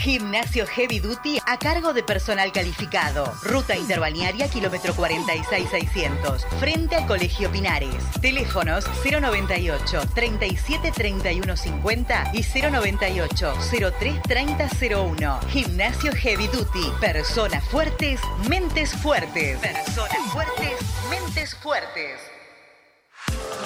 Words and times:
Gimnasio 0.00 0.66
Heavy 0.66 0.98
Duty 0.98 1.40
a 1.46 1.58
cargo 1.58 1.92
de 1.92 2.02
personal 2.02 2.50
calificado. 2.52 3.34
Ruta 3.42 3.76
interbalnearia 3.76 4.48
kilómetro 4.48 4.94
46600. 4.94 6.46
Frente 6.58 6.96
al 6.96 7.06
Colegio 7.06 7.50
Pinares. 7.50 8.02
Teléfonos 8.22 8.86
098 9.04 10.00
37 10.14 10.92
31 10.92 11.54
50 11.54 12.30
y 12.32 12.42
098 12.42 13.54
03 13.98 14.22
30 14.22 14.68
01. 14.90 15.40
Gimnasio 15.50 16.12
Heavy 16.14 16.46
Duty. 16.48 16.92
Personas 16.98 17.62
fuertes, 17.68 18.20
mentes 18.48 18.94
fuertes. 18.94 19.58
Personas 19.58 20.32
fuertes, 20.32 20.80
mentes 21.10 21.54
fuertes. 21.56 22.39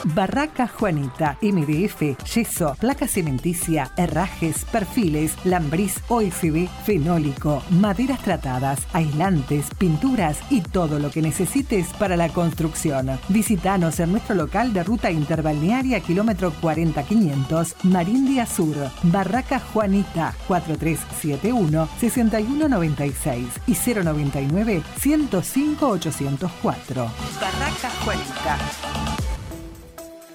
Barraca 0.05 0.68
Juanita, 0.68 1.39
MDF, 1.41 2.16
yeso, 2.34 2.77
placa 2.79 3.09
cementicia, 3.09 3.91
herrajes, 3.96 4.64
perfiles, 4.66 5.34
lambriz 5.45 6.00
OSB, 6.09 6.69
fenólico, 6.84 7.62
maderas 7.70 8.20
tratadas, 8.20 8.80
aislantes, 8.92 9.66
pinturas 9.78 10.38
y 10.51 10.61
todo 10.61 10.98
lo 10.98 11.11
que 11.11 11.23
necesites 11.23 11.88
para 11.95 12.16
la 12.16 12.28
construcción. 12.28 13.19
Visítanos 13.28 13.98
en 14.01 14.12
nuestro 14.12 14.34
local 14.34 14.73
de 14.75 14.84
ruta 14.84 15.11
interbalnearia 15.11 16.01
kilómetro 16.01 16.52
40500, 16.61 17.77
Marindia 17.84 18.47
Sur, 18.47 18.77
Barraca 19.05 19.59
Juanita, 19.59 20.34
4371 20.48 21.89
6196 21.98 23.47
y 23.66 23.75
099 23.75 24.83
105 24.98 25.89
804. 25.89 27.11
Barraca 27.41 27.91
Juanita. 28.05 29.13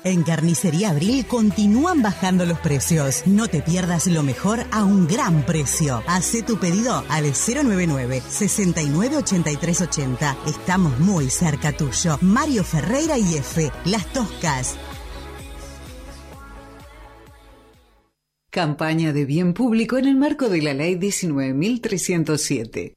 En 0.05 0.23
Carnicería 0.23 0.91
Abril 0.91 1.26
continúan 1.26 2.02
bajando 2.02 2.45
los 2.45 2.57
precios. 2.59 3.23
No 3.26 3.49
te 3.49 3.62
pierdas 3.62 4.07
lo 4.07 4.23
mejor 4.23 4.62
a 4.71 4.85
un 4.85 5.07
gran 5.07 5.45
precio. 5.45 6.02
Haz 6.07 6.31
tu 6.48 6.57
pedido 6.57 7.03
al 7.09 7.26
099 7.26 8.21
698380. 8.30 10.38
Estamos 10.48 10.98
muy 10.99 11.29
cerca 11.29 11.73
tuyo. 11.73 12.18
Mario 12.21 12.63
Ferreira 12.63 13.18
y 13.18 13.35
F. 13.35 13.70
Las 13.84 14.05
Toscas. 14.13 14.77
Campaña 18.49 19.12
de 19.12 19.26
bien 19.26 19.54
público 19.54 19.98
en 19.98 20.05
el 20.05 20.16
marco 20.16 20.48
de 20.48 20.62
la 20.62 20.73
Ley 20.73 20.95
19.307. 20.95 22.93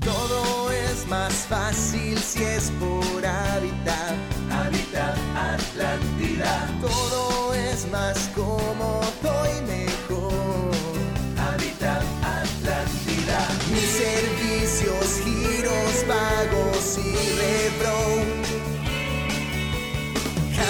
Todo 0.00 0.70
es 0.70 1.06
más 1.08 1.32
fácil 1.32 2.18
si 2.18 2.42
es 2.42 2.72
por 2.80 3.26
Habitat. 3.26 4.14
Habitat 4.50 5.18
Atlántida. 5.36 6.68
Todo 6.80 7.54
es 7.54 7.90
más 7.90 8.30
cómodo 8.34 9.03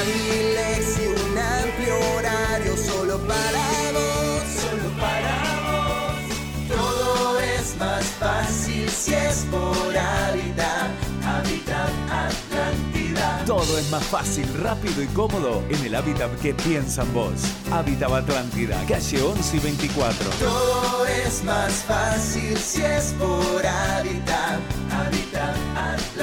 Camilex 0.04 0.98
y 0.98 1.06
un 1.06 1.38
amplio 1.38 1.98
horario 2.16 2.76
solo 2.76 3.18
para 3.26 3.92
vos. 3.92 4.42
Solo 4.60 4.90
para 5.00 5.34
vos. 5.64 6.76
Todo 6.76 7.40
es 7.40 7.76
más 7.78 8.04
fácil 8.04 8.88
si 8.90 9.14
es 9.14 9.46
por 9.50 9.96
Habitat. 9.96 10.90
Habitat 11.24 11.90
Atlántida. 12.10 13.44
Todo 13.46 13.78
es 13.78 13.90
más 13.90 14.04
fácil, 14.04 14.46
rápido 14.62 15.02
y 15.02 15.06
cómodo 15.08 15.62
en 15.70 15.84
el 15.86 15.94
hábitat 15.94 16.30
que 16.40 16.52
piensan 16.54 17.12
vos. 17.14 17.40
Hábitat 17.72 18.12
Atlántida, 18.12 18.84
calle 18.86 19.22
11 19.22 19.56
y 19.56 19.60
24. 19.60 20.30
Todo 20.38 21.06
es 21.06 21.42
más 21.44 21.72
fácil 21.72 22.58
si 22.58 22.82
es 22.82 23.14
por 23.18 23.66
Habitat. 23.66 24.60
Habitat 24.92 25.56
Atlántida. 25.76 26.13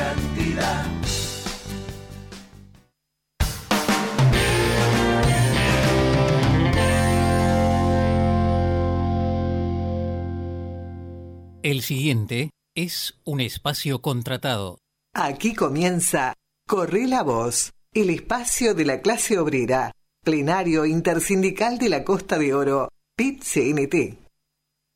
El 11.64 11.84
siguiente 11.84 12.50
es 12.76 13.20
un 13.24 13.40
espacio 13.40 14.02
contratado. 14.02 14.80
Aquí 15.14 15.54
comienza 15.54 16.34
Corre 16.68 17.06
la 17.06 17.22
Voz, 17.22 17.72
el 17.94 18.10
espacio 18.10 18.74
de 18.74 18.84
la 18.84 19.02
clase 19.02 19.38
obrera, 19.38 19.92
plenario 20.24 20.88
intersindical 20.88 21.78
de 21.78 21.90
la 21.90 22.04
Costa 22.04 22.40
de 22.40 22.56
Oro, 22.56 22.90
PIT-CNT. 23.16 24.18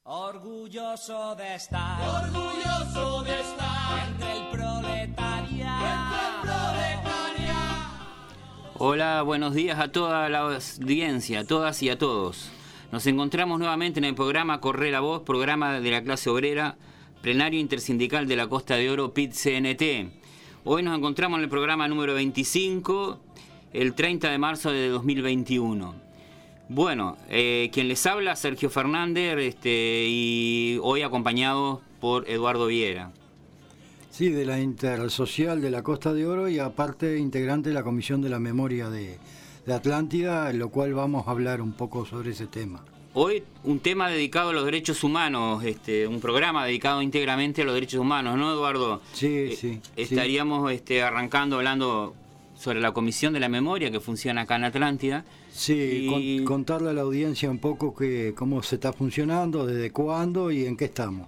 Orgulloso 0.05 1.35
de 1.35 1.53
estar, 1.53 2.01
orgulloso 2.01 3.21
de 3.21 3.41
estar 3.41 4.07
entre 4.07 4.31
el 4.31 4.47
proletariado. 4.49 6.15
Hola, 8.77 9.21
buenos 9.21 9.53
días 9.53 9.79
a 9.79 9.91
toda 9.91 10.27
la 10.29 10.39
audiencia, 10.39 11.41
a 11.41 11.43
todas 11.45 11.83
y 11.83 11.91
a 11.91 11.99
todos. 11.99 12.49
Nos 12.95 13.07
encontramos 13.07 13.59
nuevamente 13.59 13.99
en 13.99 14.05
el 14.05 14.15
programa 14.15 14.61
Correr 14.61 14.93
la 14.93 15.01
Voz, 15.01 15.23
programa 15.23 15.81
de 15.81 15.91
la 15.91 16.01
clase 16.01 16.29
obrera, 16.29 16.77
plenario 17.21 17.59
intersindical 17.59 18.25
de 18.25 18.37
la 18.37 18.47
Costa 18.47 18.77
de 18.77 18.89
Oro, 18.89 19.13
PIT-CNT. 19.13 20.13
Hoy 20.63 20.81
nos 20.81 20.97
encontramos 20.97 21.39
en 21.39 21.43
el 21.43 21.49
programa 21.49 21.89
número 21.89 22.13
25, 22.13 23.19
el 23.73 23.95
30 23.95 24.31
de 24.31 24.37
marzo 24.37 24.71
de 24.71 24.87
2021. 24.87 25.93
Bueno, 26.69 27.17
eh, 27.27 27.69
quien 27.73 27.89
les 27.89 28.05
habla, 28.05 28.33
Sergio 28.37 28.69
Fernández, 28.69 29.39
este, 29.39 30.05
y 30.07 30.79
hoy 30.81 31.01
acompañado 31.01 31.81
por 31.99 32.29
Eduardo 32.29 32.67
Viera. 32.67 33.11
Sí, 34.09 34.29
de 34.29 34.45
la 34.45 34.61
Intersocial 34.61 35.59
de 35.59 35.69
la 35.69 35.83
Costa 35.83 36.13
de 36.13 36.25
Oro 36.25 36.47
y 36.47 36.59
aparte 36.59 37.17
integrante 37.17 37.67
de 37.67 37.75
la 37.75 37.83
Comisión 37.83 38.21
de 38.21 38.29
la 38.29 38.39
Memoria 38.39 38.89
de, 38.89 39.19
de 39.65 39.73
Atlántida, 39.73 40.49
en 40.49 40.59
lo 40.59 40.69
cual 40.69 40.93
vamos 40.93 41.27
a 41.27 41.31
hablar 41.31 41.61
un 41.61 41.73
poco 41.73 42.05
sobre 42.05 42.31
ese 42.31 42.47
tema. 42.47 42.83
Hoy 43.13 43.43
un 43.63 43.79
tema 43.79 44.09
dedicado 44.09 44.49
a 44.49 44.53
los 44.53 44.65
derechos 44.65 45.03
humanos, 45.03 45.63
este, 45.63 46.05
un 46.07 46.19
programa 46.19 46.65
dedicado 46.65 47.01
íntegramente 47.01 47.61
a 47.61 47.65
los 47.65 47.73
derechos 47.73 47.99
humanos, 48.01 48.37
¿no, 48.37 48.51
Eduardo? 48.53 49.01
Sí, 49.13 49.27
Eh, 49.27 49.57
sí. 49.59 49.79
Estaríamos 49.95 50.71
este, 50.71 51.01
arrancando 51.01 51.55
hablando 51.57 52.13
sobre 52.57 52.81
la 52.81 52.91
Comisión 52.91 53.33
de 53.33 53.39
la 53.39 53.49
Memoria 53.49 53.89
que 53.89 53.99
funciona 53.99 54.41
acá 54.41 54.57
en 54.57 54.65
Atlántida. 54.65 55.23
Sí, 55.51 55.73
Y- 55.73 56.37
con- 56.43 56.45
contarle 56.45 56.89
a 56.89 56.93
la 56.93 57.01
audiencia 57.01 57.49
un 57.49 57.59
poco 57.59 57.95
que, 57.95 58.33
cómo 58.35 58.61
se 58.63 58.75
está 58.75 58.91
funcionando, 58.91 59.65
desde 59.65 59.91
cuándo 59.91 60.51
y 60.51 60.65
en 60.65 60.75
qué 60.75 60.85
estamos. 60.85 61.27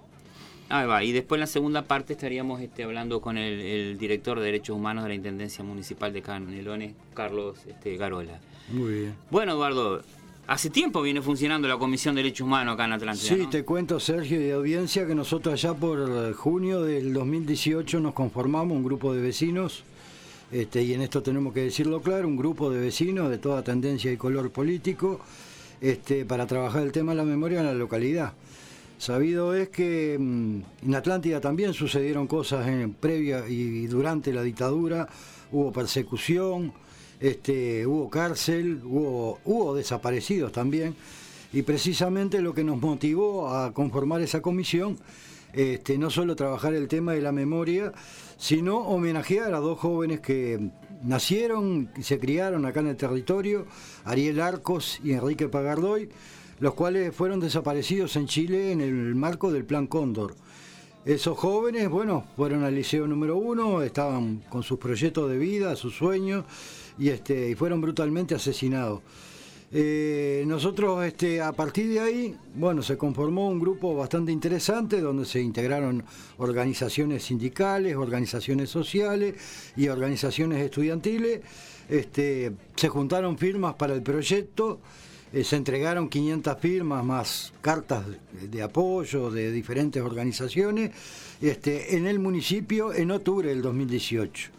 Ahí 0.70 0.86
va, 0.86 1.02
y 1.02 1.12
después 1.12 1.38
en 1.38 1.40
la 1.40 1.46
segunda 1.46 1.82
parte 1.82 2.12
estaríamos 2.12 2.60
este, 2.60 2.84
hablando 2.84 3.20
con 3.22 3.38
el, 3.38 3.60
el 3.60 3.98
director 3.98 4.38
de 4.38 4.46
Derechos 4.46 4.76
Humanos 4.76 5.04
de 5.04 5.08
la 5.08 5.14
Intendencia 5.14 5.64
Municipal 5.64 6.12
de 6.12 6.20
Canelones, 6.20 6.92
Carlos 7.14 7.58
este, 7.66 7.96
Garola. 7.96 8.38
Muy 8.70 8.92
bien. 8.92 9.14
Bueno, 9.30 9.52
Eduardo, 9.52 10.02
hace 10.46 10.68
tiempo 10.68 11.00
viene 11.00 11.22
funcionando 11.22 11.68
la 11.68 11.78
Comisión 11.78 12.14
de 12.14 12.22
Derechos 12.22 12.46
Humanos 12.46 12.74
acá 12.74 12.84
en 12.84 12.92
Atlántida. 12.92 13.28
Sí, 13.28 13.42
¿no? 13.44 13.48
te 13.48 13.64
cuento, 13.64 13.98
Sergio, 13.98 14.38
y 14.38 14.44
de 14.44 14.52
audiencia, 14.52 15.06
que 15.06 15.14
nosotros 15.14 15.54
allá 15.54 15.72
por 15.72 15.98
eh, 16.00 16.34
junio 16.34 16.82
del 16.82 17.14
2018 17.14 18.00
nos 18.00 18.12
conformamos 18.12 18.76
un 18.76 18.84
grupo 18.84 19.14
de 19.14 19.22
vecinos, 19.22 19.84
este, 20.52 20.82
y 20.82 20.92
en 20.92 21.00
esto 21.00 21.22
tenemos 21.22 21.54
que 21.54 21.60
decirlo 21.60 22.02
claro, 22.02 22.28
un 22.28 22.36
grupo 22.36 22.70
de 22.70 22.78
vecinos 22.78 23.30
de 23.30 23.38
toda 23.38 23.62
tendencia 23.62 24.12
y 24.12 24.18
color 24.18 24.50
político, 24.50 25.20
este, 25.80 26.26
para 26.26 26.46
trabajar 26.46 26.82
el 26.82 26.92
tema 26.92 27.12
de 27.12 27.16
la 27.16 27.24
memoria 27.24 27.60
en 27.60 27.66
la 27.66 27.74
localidad. 27.74 28.34
Sabido 28.98 29.54
es 29.54 29.68
que 29.68 30.16
mm, 30.18 30.86
en 30.86 30.94
Atlántida 30.94 31.40
también 31.40 31.72
sucedieron 31.72 32.26
cosas 32.26 32.66
en 32.66 32.92
previa 32.94 33.48
y 33.48 33.86
durante 33.86 34.32
la 34.32 34.42
dictadura, 34.42 35.08
hubo 35.52 35.72
persecución, 35.72 36.72
este, 37.20 37.86
hubo 37.86 38.10
cárcel, 38.10 38.80
hubo, 38.84 39.74
desaparecidos 39.76 40.50
también, 40.50 40.96
y 41.52 41.62
precisamente 41.62 42.42
lo 42.42 42.52
que 42.52 42.64
nos 42.64 42.80
motivó 42.80 43.48
a 43.54 43.72
conformar 43.72 44.20
esa 44.20 44.42
comisión, 44.42 44.98
este, 45.52 45.96
no 45.96 46.10
solo 46.10 46.34
trabajar 46.36 46.74
el 46.74 46.88
tema 46.88 47.12
de 47.12 47.22
la 47.22 47.32
memoria, 47.32 47.92
sino 48.36 48.78
homenajear 48.78 49.54
a 49.54 49.58
dos 49.58 49.78
jóvenes 49.78 50.20
que 50.20 50.70
nacieron 51.02 51.90
y 51.96 52.02
se 52.02 52.18
criaron 52.18 52.66
acá 52.66 52.80
en 52.80 52.88
el 52.88 52.96
territorio, 52.96 53.66
Ariel 54.04 54.40
Arcos 54.40 55.00
y 55.04 55.12
Enrique 55.12 55.48
Pagardoy, 55.48 56.08
los 56.60 56.74
cuales 56.74 57.14
fueron 57.14 57.40
desaparecidos 57.40 58.16
en 58.16 58.26
Chile 58.26 58.72
en 58.72 58.80
el 58.80 59.14
marco 59.14 59.52
del 59.52 59.64
Plan 59.64 59.86
Cóndor. 59.86 60.34
Esos 61.04 61.38
jóvenes, 61.38 61.88
bueno, 61.88 62.26
fueron 62.36 62.64
al 62.64 62.74
liceo 62.74 63.06
número 63.06 63.36
uno, 63.36 63.82
estaban 63.82 64.42
con 64.48 64.62
sus 64.62 64.78
proyectos 64.78 65.30
de 65.30 65.38
vida, 65.38 65.74
sus 65.76 65.94
sueños, 65.96 66.44
y, 66.98 67.08
este, 67.08 67.54
fueron 67.56 67.80
brutalmente 67.80 68.34
asesinados. 68.34 69.00
Eh, 69.70 70.44
nosotros, 70.46 71.04
este, 71.04 71.42
a 71.42 71.52
partir 71.52 71.88
de 71.88 72.00
ahí, 72.00 72.36
bueno, 72.54 72.82
se 72.82 72.96
conformó 72.96 73.48
un 73.48 73.60
grupo 73.60 73.94
bastante 73.94 74.32
interesante 74.32 75.00
donde 75.00 75.26
se 75.26 75.40
integraron 75.40 76.04
organizaciones 76.38 77.24
sindicales, 77.24 77.94
organizaciones 77.96 78.70
sociales 78.70 79.34
y 79.76 79.88
organizaciones 79.88 80.60
estudiantiles. 80.62 81.40
Este, 81.88 82.52
se 82.76 82.88
juntaron 82.88 83.38
firmas 83.38 83.74
para 83.74 83.94
el 83.94 84.02
proyecto, 84.02 84.80
eh, 85.32 85.44
se 85.44 85.56
entregaron 85.56 86.08
500 86.08 86.58
firmas 86.58 87.04
más 87.04 87.52
cartas 87.60 88.04
de, 88.32 88.62
apoyo 88.62 89.30
de 89.30 89.50
diferentes 89.52 90.02
organizaciones 90.02 90.90
este, 91.40 91.96
en 91.96 92.06
el 92.06 92.18
municipio 92.18 92.92
en 92.92 93.10
octubre 93.10 93.48
del 93.48 93.62
2018. 93.62 94.50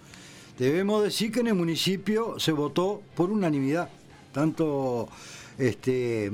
Debemos 0.58 1.04
decir 1.04 1.32
que 1.32 1.40
en 1.40 1.48
el 1.48 1.56
municipio 1.56 2.40
se 2.40 2.52
votó 2.52 3.02
por 3.16 3.32
unanimidad 3.32 3.90
tanto 4.32 5.10
este, 5.58 6.32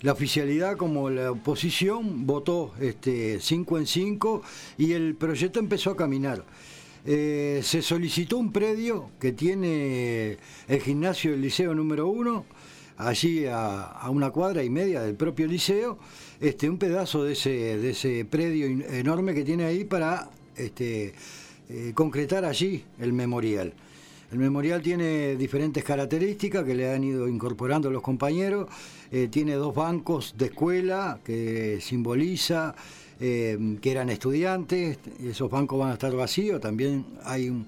la 0.00 0.12
oficialidad 0.12 0.76
como 0.76 1.10
la 1.10 1.32
oposición 1.32 2.26
votó 2.26 2.74
este, 2.80 3.40
cinco 3.40 3.78
en 3.78 3.86
cinco 3.86 4.42
y 4.78 4.92
el 4.92 5.14
proyecto 5.14 5.60
empezó 5.60 5.90
a 5.90 5.96
caminar. 5.96 6.44
Eh, 7.04 7.60
se 7.62 7.82
solicitó 7.82 8.36
un 8.36 8.50
predio 8.50 9.10
que 9.20 9.32
tiene 9.32 10.38
el 10.66 10.80
gimnasio 10.80 11.30
del 11.30 11.40
liceo 11.42 11.74
número 11.74 12.08
uno, 12.08 12.44
allí 12.96 13.46
a, 13.46 14.08
una 14.10 14.30
cuadra 14.30 14.62
y 14.62 14.70
media 14.70 15.02
del 15.02 15.14
propio 15.14 15.46
liceo, 15.46 15.98
este, 16.40 16.68
un 16.68 16.78
pedazo 16.78 17.24
de 17.24 17.32
ese, 17.32 17.50
de 17.50 17.90
ese 17.90 18.24
predio 18.24 18.66
enorme 18.66 19.34
que 19.34 19.44
tiene 19.44 19.64
ahí 19.64 19.84
para 19.84 20.30
este, 20.56 21.14
eh, 21.68 21.92
concretar 21.94 22.44
allí 22.44 22.84
el 22.98 23.12
memorial. 23.12 23.72
El 24.32 24.38
memorial 24.38 24.82
tiene 24.82 25.36
diferentes 25.36 25.84
características 25.84 26.64
que 26.64 26.74
le 26.74 26.92
han 26.92 27.04
ido 27.04 27.28
incorporando 27.28 27.90
los 27.90 28.02
compañeros. 28.02 28.68
Eh, 29.12 29.28
tiene 29.30 29.54
dos 29.54 29.74
bancos 29.74 30.34
de 30.36 30.46
escuela 30.46 31.20
que 31.24 31.78
simboliza 31.80 32.74
eh, 33.20 33.76
que 33.80 33.90
eran 33.92 34.10
estudiantes. 34.10 34.98
Esos 35.22 35.48
bancos 35.48 35.78
van 35.78 35.90
a 35.90 35.92
estar 35.94 36.14
vacíos. 36.14 36.60
También 36.60 37.06
hay 37.24 37.64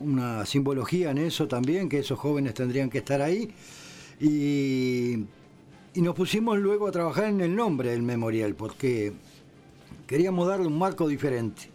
una 0.00 0.46
simbología 0.46 1.10
en 1.10 1.18
eso 1.18 1.46
también, 1.46 1.90
que 1.90 1.98
esos 1.98 2.18
jóvenes 2.18 2.54
tendrían 2.54 2.88
que 2.88 2.98
estar 2.98 3.20
ahí. 3.20 3.50
Y, 4.20 5.24
y 5.94 6.02
nos 6.02 6.14
pusimos 6.14 6.58
luego 6.58 6.86
a 6.86 6.92
trabajar 6.92 7.26
en 7.26 7.40
el 7.40 7.54
nombre 7.54 7.90
del 7.90 8.02
memorial, 8.02 8.54
porque 8.54 9.12
queríamos 10.06 10.48
darle 10.48 10.66
un 10.66 10.78
marco 10.78 11.06
diferente. 11.08 11.70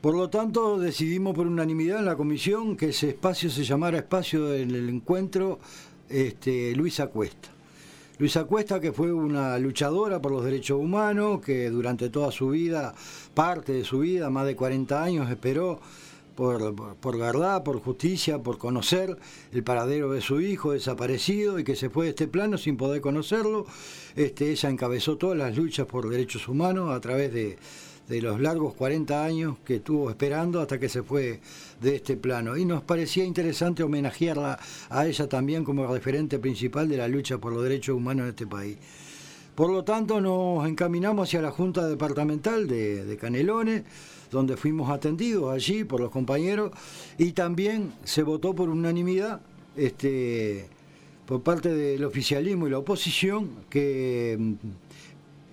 Por 0.00 0.16
lo 0.16 0.28
tanto, 0.28 0.78
decidimos 0.80 1.34
por 1.34 1.46
unanimidad 1.46 2.00
en 2.00 2.06
la 2.06 2.16
comisión 2.16 2.76
que 2.76 2.88
ese 2.88 3.10
espacio 3.10 3.48
se 3.50 3.62
llamara 3.62 3.98
espacio 3.98 4.46
del 4.46 4.88
encuentro 4.88 5.60
este, 6.08 6.74
Luisa 6.74 7.06
Cuesta. 7.06 7.50
Luisa 8.18 8.44
Cuesta, 8.44 8.80
que 8.80 8.92
fue 8.92 9.12
una 9.12 9.58
luchadora 9.58 10.20
por 10.20 10.32
los 10.32 10.44
derechos 10.44 10.78
humanos, 10.78 11.40
que 11.40 11.70
durante 11.70 12.10
toda 12.10 12.30
su 12.30 12.50
vida, 12.50 12.94
parte 13.34 13.72
de 13.72 13.84
su 13.84 14.00
vida, 14.00 14.28
más 14.28 14.46
de 14.46 14.56
40 14.56 15.02
años, 15.02 15.30
esperó 15.30 15.80
por, 16.34 17.18
verdad, 17.18 17.62
por 17.62 17.80
justicia, 17.80 18.42
por 18.42 18.58
conocer 18.58 19.16
el 19.52 19.62
paradero 19.62 20.12
de 20.12 20.20
su 20.20 20.40
hijo 20.40 20.72
desaparecido 20.72 21.58
y 21.58 21.64
que 21.64 21.76
se 21.76 21.90
fue 21.90 22.06
de 22.06 22.10
este 22.10 22.28
plano 22.28 22.58
sin 22.58 22.76
poder 22.76 23.00
conocerlo. 23.00 23.66
Este, 24.16 24.50
ella 24.50 24.70
encabezó 24.70 25.16
todas 25.16 25.38
las 25.38 25.56
luchas 25.56 25.86
por 25.86 26.08
derechos 26.08 26.48
humanos 26.48 26.90
a 26.90 27.00
través 27.00 27.32
de 27.32 27.58
de 28.08 28.20
los 28.20 28.40
largos 28.40 28.74
40 28.74 29.24
años 29.24 29.56
que 29.64 29.76
estuvo 29.76 30.10
esperando 30.10 30.60
hasta 30.60 30.78
que 30.78 30.88
se 30.88 31.02
fue 31.02 31.40
de 31.80 31.96
este 31.96 32.16
plano. 32.16 32.56
Y 32.56 32.64
nos 32.64 32.82
parecía 32.82 33.24
interesante 33.24 33.82
homenajearla 33.82 34.58
a 34.90 35.06
ella 35.06 35.28
también 35.28 35.64
como 35.64 35.86
referente 35.86 36.38
principal 36.38 36.88
de 36.88 36.96
la 36.96 37.08
lucha 37.08 37.38
por 37.38 37.52
los 37.52 37.62
derechos 37.62 37.96
humanos 37.96 38.24
en 38.24 38.30
este 38.30 38.46
país. 38.46 38.76
Por 39.54 39.70
lo 39.70 39.84
tanto, 39.84 40.20
nos 40.20 40.66
encaminamos 40.66 41.28
hacia 41.28 41.42
la 41.42 41.50
Junta 41.50 41.86
Departamental 41.86 42.66
de, 42.66 43.18
Canelones, 43.20 43.82
donde 44.32 44.56
fuimos 44.56 44.90
atendidos 44.90 45.54
allí 45.54 45.84
por 45.84 46.00
los 46.00 46.10
compañeros, 46.10 46.72
y 47.18 47.32
también 47.32 47.92
se 48.02 48.24
votó 48.24 48.54
por 48.54 48.70
unanimidad 48.70 49.40
este, 49.76 50.66
por 51.26 51.42
parte 51.42 51.72
del 51.72 52.04
oficialismo 52.04 52.66
y 52.66 52.70
la 52.70 52.78
oposición 52.78 53.50
que 53.70 54.36
mm, 54.38 54.54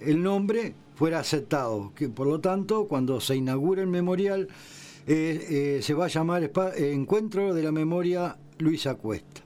el 0.01 0.23
nombre 0.23 0.73
fuera 0.95 1.19
aceptado. 1.19 1.91
Que, 1.95 2.09
por 2.09 2.27
lo 2.27 2.39
tanto, 2.39 2.85
cuando 2.85 3.21
se 3.21 3.35
inaugure 3.35 3.81
el 3.81 3.87
memorial, 3.87 4.47
eh, 5.07 5.77
eh, 5.77 5.79
se 5.83 5.93
va 5.93 6.05
a 6.05 6.09
llamar 6.09 6.51
Encuentro 6.77 7.53
de 7.53 7.63
la 7.63 7.71
Memoria 7.71 8.37
Luisa 8.57 8.95
Cuesta. 8.95 9.41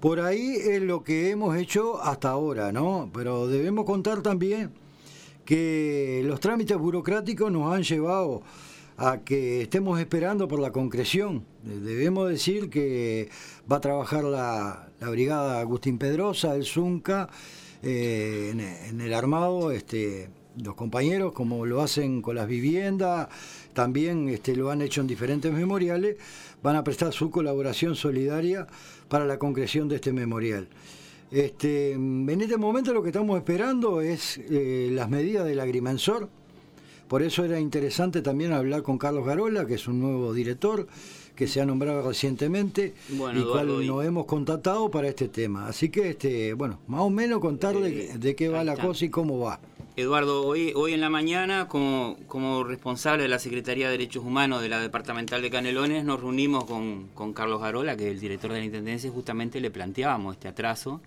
Por 0.00 0.20
ahí 0.20 0.56
es 0.56 0.82
lo 0.82 1.02
que 1.02 1.30
hemos 1.30 1.56
hecho 1.56 2.02
hasta 2.02 2.30
ahora, 2.30 2.70
¿no? 2.70 3.10
Pero 3.14 3.48
debemos 3.48 3.86
contar 3.86 4.22
también 4.22 4.70
que 5.46 6.22
los 6.24 6.40
trámites 6.40 6.76
burocráticos 6.76 7.50
nos 7.50 7.72
han 7.72 7.82
llevado 7.82 8.42
a 8.98 9.18
que 9.18 9.62
estemos 9.62 9.98
esperando 10.00 10.48
por 10.48 10.58
la 10.58 10.72
concreción. 10.72 11.44
Debemos 11.62 12.28
decir 12.28 12.68
que 12.68 13.30
va 13.70 13.76
a 13.76 13.80
trabajar 13.80 14.24
la, 14.24 14.88
brigada 15.00 15.60
Agustín 15.60 15.98
Pedrosa, 15.98 16.54
el 16.54 16.64
Zunca, 16.64 17.28
en, 17.82 18.60
en, 18.60 19.00
el 19.00 19.14
armado, 19.14 19.70
este, 19.70 20.28
los 20.62 20.74
compañeros, 20.74 21.32
como 21.32 21.66
lo 21.66 21.82
hacen 21.82 22.22
con 22.22 22.36
las 22.36 22.48
viviendas, 22.48 23.28
también 23.74 24.28
este, 24.28 24.56
lo 24.56 24.70
han 24.70 24.82
hecho 24.82 25.02
en 25.02 25.06
diferentes 25.06 25.52
memoriales, 25.52 26.16
van 26.62 26.76
a 26.76 26.84
prestar 26.84 27.12
su 27.12 27.30
colaboración 27.30 27.94
solidaria 27.94 28.66
para 29.08 29.26
la 29.26 29.38
concreción 29.38 29.88
de 29.88 29.96
este 29.96 30.12
memorial. 30.12 30.68
Este, 31.30 31.92
en 31.92 32.40
este 32.40 32.56
momento 32.56 32.94
lo 32.94 33.02
que 33.02 33.08
estamos 33.08 33.36
esperando 33.36 34.00
es 34.00 34.38
eh, 34.38 34.90
las 34.92 35.10
medidas 35.10 35.44
del 35.44 35.58
agrimensor, 35.58 36.28
por 37.08 37.22
eso 37.22 37.44
era 37.44 37.60
interesante 37.60 38.22
también 38.22 38.52
hablar 38.52 38.82
con 38.82 38.98
Carlos 38.98 39.26
Garola, 39.26 39.66
que 39.66 39.74
es 39.74 39.86
un 39.86 40.00
nuevo 40.00 40.32
director 40.32 40.86
que 41.36 41.46
se 41.46 41.60
ha 41.60 41.66
nombrado 41.66 42.08
recientemente 42.08 42.94
y 43.10 43.42
cual 43.42 43.86
nos 43.86 44.04
hemos 44.04 44.26
contactado 44.26 44.90
para 44.90 45.08
este 45.08 45.28
tema. 45.28 45.68
Así 45.68 45.90
que, 45.90 46.10
este, 46.10 46.54
bueno, 46.54 46.80
más 46.88 47.02
o 47.02 47.10
menos 47.10 47.40
contarle 47.40 48.06
eh, 48.06 48.18
de 48.18 48.34
qué 48.34 48.48
va 48.48 48.64
la 48.64 48.76
cosa 48.76 49.04
y 49.04 49.10
cómo 49.10 49.38
va. 49.38 49.60
Eduardo, 49.96 50.46
hoy, 50.46 50.72
hoy 50.74 50.92
en 50.92 51.00
la 51.00 51.08
mañana, 51.08 51.68
como, 51.68 52.16
como 52.26 52.64
responsable 52.64 53.22
de 53.22 53.28
la 53.28 53.38
Secretaría 53.38 53.86
de 53.86 53.92
Derechos 53.92 54.24
Humanos 54.24 54.60
de 54.60 54.68
la 54.68 54.80
Departamental 54.80 55.40
de 55.40 55.50
Canelones, 55.50 56.04
nos 56.04 56.20
reunimos 56.20 56.64
con, 56.64 57.08
con 57.14 57.32
Carlos 57.32 57.60
Garola, 57.60 57.96
que 57.96 58.08
es 58.08 58.12
el 58.12 58.20
director 58.20 58.52
de 58.52 58.58
la 58.58 58.64
Intendencia, 58.64 59.08
y 59.08 59.12
justamente 59.12 59.60
le 59.60 59.70
planteábamos 59.70 60.34
este 60.34 60.48
atraso. 60.48 61.00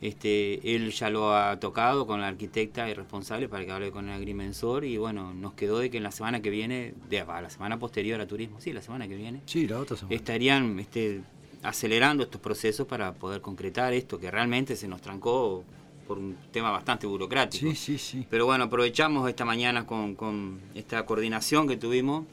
Este, 0.00 0.74
él 0.74 0.90
ya 0.90 1.08
lo 1.08 1.34
ha 1.34 1.58
tocado 1.60 2.06
con 2.06 2.20
la 2.20 2.28
arquitecta 2.28 2.88
y 2.90 2.94
responsable 2.94 3.48
para 3.48 3.64
que 3.64 3.72
hable 3.72 3.90
con 3.90 4.08
el 4.08 4.14
agrimensor 4.14 4.84
y 4.84 4.98
bueno, 4.98 5.32
nos 5.32 5.54
quedó 5.54 5.78
de 5.78 5.90
que 5.90 5.96
en 5.96 6.02
la 6.02 6.10
semana 6.10 6.42
que 6.42 6.50
viene, 6.50 6.94
de, 7.08 7.24
la 7.24 7.48
semana 7.48 7.78
posterior 7.78 8.20
a 8.20 8.26
turismo, 8.26 8.60
sí, 8.60 8.72
la 8.72 8.82
semana 8.82 9.08
que 9.08 9.16
viene, 9.16 9.40
sí, 9.46 9.66
la 9.66 9.78
otra 9.78 9.96
semana. 9.96 10.14
estarían 10.14 10.78
este, 10.78 11.22
acelerando 11.62 12.24
estos 12.24 12.40
procesos 12.40 12.86
para 12.86 13.14
poder 13.14 13.40
concretar 13.40 13.94
esto 13.94 14.18
que 14.18 14.30
realmente 14.30 14.76
se 14.76 14.88
nos 14.88 15.00
trancó 15.00 15.64
por 16.06 16.18
un 16.18 16.36
tema 16.52 16.70
bastante 16.70 17.06
burocrático. 17.06 17.66
Sí, 17.70 17.74
sí, 17.74 17.98
sí. 17.98 18.26
Pero 18.28 18.44
bueno, 18.44 18.64
aprovechamos 18.64 19.28
esta 19.28 19.46
mañana 19.46 19.86
con, 19.86 20.14
con 20.14 20.60
esta 20.74 21.06
coordinación 21.06 21.66
que 21.66 21.78
tuvimos 21.78 22.26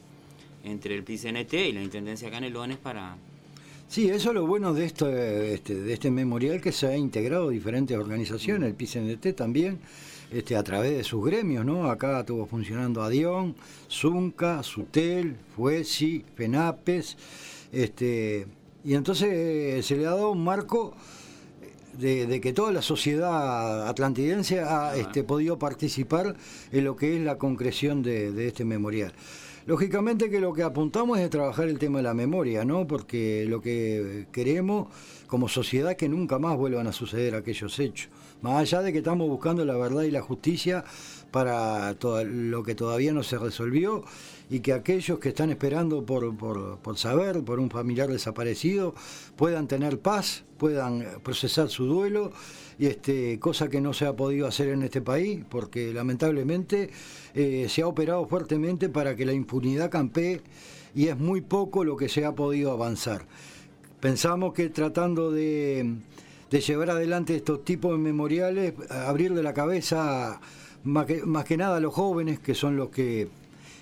entre 0.63 0.95
el 0.95 1.03
PCNT 1.03 1.53
y 1.53 1.71
la 1.71 1.81
Intendencia 1.81 2.29
Canelones 2.29 2.77
para... 2.77 3.15
Sí, 3.91 4.09
eso 4.09 4.29
es 4.29 4.35
lo 4.35 4.47
bueno 4.47 4.73
de, 4.73 4.85
este, 4.85 5.05
de 5.05 5.91
este 5.93 6.11
memorial 6.11 6.61
que 6.61 6.71
se 6.71 6.87
ha 6.87 6.95
integrado 6.95 7.49
diferentes 7.49 7.97
organizaciones, 7.97 8.69
el 8.69 8.73
PCNT 8.73 9.35
también, 9.35 9.79
este, 10.31 10.55
a 10.55 10.63
través 10.63 10.95
de 10.95 11.03
sus 11.03 11.25
gremios, 11.25 11.65
¿no? 11.65 11.91
Acá 11.91 12.21
estuvo 12.21 12.45
funcionando 12.45 13.03
Adión, 13.03 13.53
Zunca, 13.89 14.63
Sutel, 14.63 15.35
Fuesi, 15.57 16.23
FENAPES, 16.37 17.17
este, 17.73 18.47
y 18.85 18.93
entonces 18.93 19.27
eh, 19.29 19.81
se 19.83 19.97
le 19.97 20.07
ha 20.07 20.11
dado 20.11 20.31
un 20.31 20.41
marco 20.45 20.95
de, 21.99 22.39
que 22.39 22.53
toda 22.53 22.71
la 22.71 22.81
sociedad 22.81 23.89
atlantidense 23.89 24.61
ha 24.61 24.95
este, 24.95 25.25
podido 25.25 25.59
participar 25.59 26.37
en 26.71 26.85
lo 26.85 26.95
que 26.95 27.17
es 27.17 27.21
la 27.21 27.37
concreción 27.37 28.03
de, 28.03 28.47
este 28.47 28.63
memorial. 28.63 29.11
Lógicamente 29.65 30.29
que 30.29 30.39
lo 30.39 30.53
que 30.53 30.63
apuntamos 30.63 31.19
es 31.19 31.29
trabajar 31.29 31.67
el 31.67 31.77
tema 31.77 31.99
de 31.99 32.03
la 32.03 32.13
memoria, 32.13 32.65
¿no? 32.65 32.87
Porque 32.87 33.45
lo 33.47 33.61
que 33.61 34.27
queremos 34.31 34.87
como 35.27 35.47
sociedad 35.47 35.95
que 35.95 36.09
nunca 36.09 36.39
más 36.39 36.57
vuelvan 36.57 36.87
a 36.87 36.91
suceder 36.91 37.35
aquellos 37.35 37.79
hechos. 37.79 38.09
Más 38.41 38.59
allá 38.59 38.81
de 38.81 38.91
que 38.91 38.97
estamos 38.97 39.29
buscando 39.29 39.63
la 39.63 39.77
verdad 39.77 40.01
y 40.01 40.11
la 40.11 40.21
justicia 40.21 40.83
para 41.29 41.95
lo 42.25 42.63
que 42.63 42.75
todavía 42.75 43.13
no 43.13 43.23
se 43.23 43.37
resolvió 43.37 44.03
y 44.51 44.59
que 44.59 44.73
aquellos 44.73 45.17
que 45.17 45.29
están 45.29 45.49
esperando 45.49 46.05
por, 46.05 46.35
por, 46.35 46.97
saber, 46.97 47.41
por 47.41 47.61
un 47.61 47.69
familiar 47.69 48.09
desaparecido, 48.09 48.93
puedan 49.37 49.65
tener 49.65 49.99
paz, 49.99 50.43
puedan 50.57 51.05
procesar 51.23 51.69
su 51.69 51.85
duelo, 51.85 52.33
y 52.77 52.87
este, 52.87 53.39
cosa 53.39 53.69
que 53.69 53.79
no 53.79 53.93
se 53.93 54.05
ha 54.05 54.13
podido 54.13 54.45
hacer 54.47 54.67
en 54.67 54.83
este 54.83 55.01
país, 55.01 55.45
porque 55.49 55.93
lamentablemente 55.93 56.89
eh, 57.33 57.67
se 57.69 57.81
ha 57.81 57.87
operado 57.87 58.27
fuertemente 58.27 58.89
para 58.89 59.15
que 59.15 59.25
la 59.25 59.31
impunidad 59.31 59.89
campee 59.89 60.41
y 60.93 61.07
es 61.07 61.17
muy 61.17 61.39
poco 61.39 61.85
lo 61.85 61.95
que 61.95 62.09
se 62.09 62.25
ha 62.25 62.35
podido 62.35 62.71
avanzar. 62.71 63.25
Pensamos 64.01 64.53
que 64.53 64.67
tratando 64.67 65.31
de, 65.31 65.95
de 66.49 66.59
llevar 66.59 66.89
adelante 66.89 67.37
estos 67.37 67.63
tipos 67.63 67.93
de 67.93 67.99
memoriales, 67.99 68.73
abrirle 68.89 69.43
la 69.43 69.53
cabeza 69.53 70.41
más 70.83 71.05
que, 71.05 71.23
más 71.23 71.45
que 71.45 71.55
nada 71.55 71.77
a 71.77 71.79
los 71.79 71.93
jóvenes, 71.93 72.39
que 72.39 72.53
son 72.53 72.75
los 72.75 72.89
que 72.89 73.29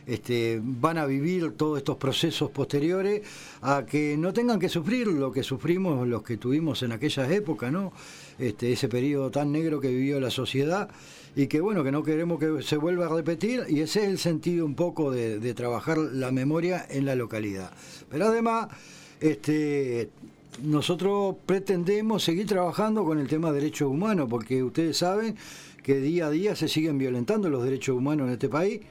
este, 0.10 0.60
van 0.63 0.98
a 0.98 1.06
vivir 1.06 1.51
todos 1.51 1.78
estos 1.78 1.98
procesos 1.98 2.50
posteriores 2.50 3.22
a 3.62 3.86
que 3.86 4.18
no 4.18 4.34
tengan 4.34 4.60
que 4.60 4.68
sufrir 4.68 5.06
lo 5.08 5.32
que 5.32 5.44
sufrimos 5.44 6.08
los 6.08 6.24
que 6.24 6.38
tuvimos 6.38 6.82
en 6.82 6.92
aquellas 6.92 7.30
épocas, 7.32 7.72
¿no? 7.72 7.94
Este, 8.39 8.72
ese 8.72 8.89
periodo 8.89 9.30
tan 9.30 9.51
negro 9.51 9.80
que 9.80 9.89
vivió 9.89 10.20
la 10.20 10.32
sociedad 10.32 10.89
y 11.36 11.46
que 11.46 11.62
bueno, 11.62 11.84
que 11.84 11.92
no 11.92 12.01
queremos 12.01 12.39
que 12.39 12.63
se 12.63 12.78
vuelva 12.78 13.06
a 13.06 13.10
repetir 13.10 13.66
y 13.70 13.82
ese 13.82 14.01
es 14.01 14.10
el 14.10 14.18
sentido 14.18 14.66
un 14.66 14.74
poco 14.74 15.12
de, 15.12 15.54
trabajar 15.54 16.00
la 16.00 16.32
memoria 16.32 16.86
en 16.89 17.06
la 17.06 17.16
localidad. 17.16 17.72
Pero 18.10 18.25
además, 18.25 18.70
este, 19.20 20.10
nosotros 20.63 21.36
pretendemos 21.46 22.24
seguir 22.24 22.48
trabajando 22.48 23.04
con 23.06 23.20
el 23.20 23.28
tema 23.28 23.51
de 23.51 23.60
derechos 23.60 23.89
humanos, 23.89 24.28
porque 24.28 24.63
ustedes 24.63 24.98
saben 24.98 25.36
que 25.84 26.00
día 26.00 26.28
a 26.28 26.32
día 26.32 26.56
se 26.56 26.68
siguen 26.68 26.98
violentando 26.98 27.48
los 27.50 27.63
derechos 27.63 27.96
humanos 27.96 28.28
en 28.28 28.34
este 28.34 28.50
país 28.50 28.82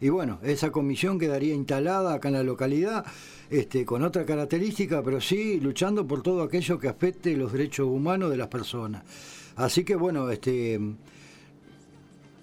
y 0.00 0.08
bueno, 0.10 0.38
esa 0.42 0.70
comisión 0.70 1.18
quedaría 1.18 1.54
instalada 1.54 2.14
acá 2.14 2.28
en 2.28 2.34
la 2.34 2.42
localidad, 2.42 3.04
este, 3.48 3.84
con 3.84 4.02
otra 4.02 4.26
característica, 4.26 5.02
pero 5.02 5.20
sí 5.20 5.58
luchando 5.60 6.06
por 6.06 6.22
todo 6.22 6.42
aquello 6.42 6.78
que 6.78 6.88
afecte 6.88 7.36
los 7.36 7.52
derechos 7.52 7.86
humanos 7.86 8.30
de 8.30 8.36
las 8.36 8.48
personas. 8.48 9.04
Así 9.56 9.84
que 9.84 9.96
bueno, 9.96 10.30
este, 10.30 10.78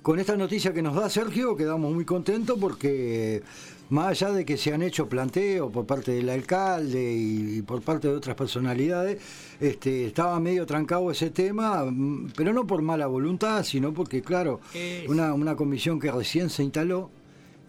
con 0.01 0.19
esta 0.19 0.35
noticia 0.35 0.73
que 0.73 0.81
nos 0.81 0.95
da 0.95 1.09
Sergio, 1.09 1.55
quedamos 1.55 1.93
muy 1.93 2.05
contentos 2.05 2.57
porque 2.59 3.43
más 3.89 4.07
allá 4.07 4.31
de 4.31 4.45
que 4.45 4.57
se 4.57 4.73
han 4.73 4.81
hecho 4.81 5.07
planteos 5.07 5.71
por 5.71 5.85
parte 5.85 6.13
del 6.13 6.29
alcalde 6.29 7.13
y, 7.15 7.61
por 7.61 7.83
parte 7.83 8.07
de 8.07 8.15
otras 8.15 8.35
personalidades, 8.35 9.21
este, 9.59 10.07
estaba 10.07 10.39
medio 10.39 10.65
trancado 10.65 11.11
ese 11.11 11.29
tema, 11.29 11.85
mm, 11.85 12.31
pero 12.35 12.51
no 12.51 12.65
por 12.65 12.81
mala 12.81 13.05
voluntad, 13.05 13.63
sino 13.63 13.93
porque, 13.93 14.23
claro, 14.23 14.59
una, 15.07 15.33
una 15.33 15.55
comisión 15.55 15.99
que 15.99 16.11
recién 16.11 16.49
se 16.49 16.63
instaló, 16.63 17.11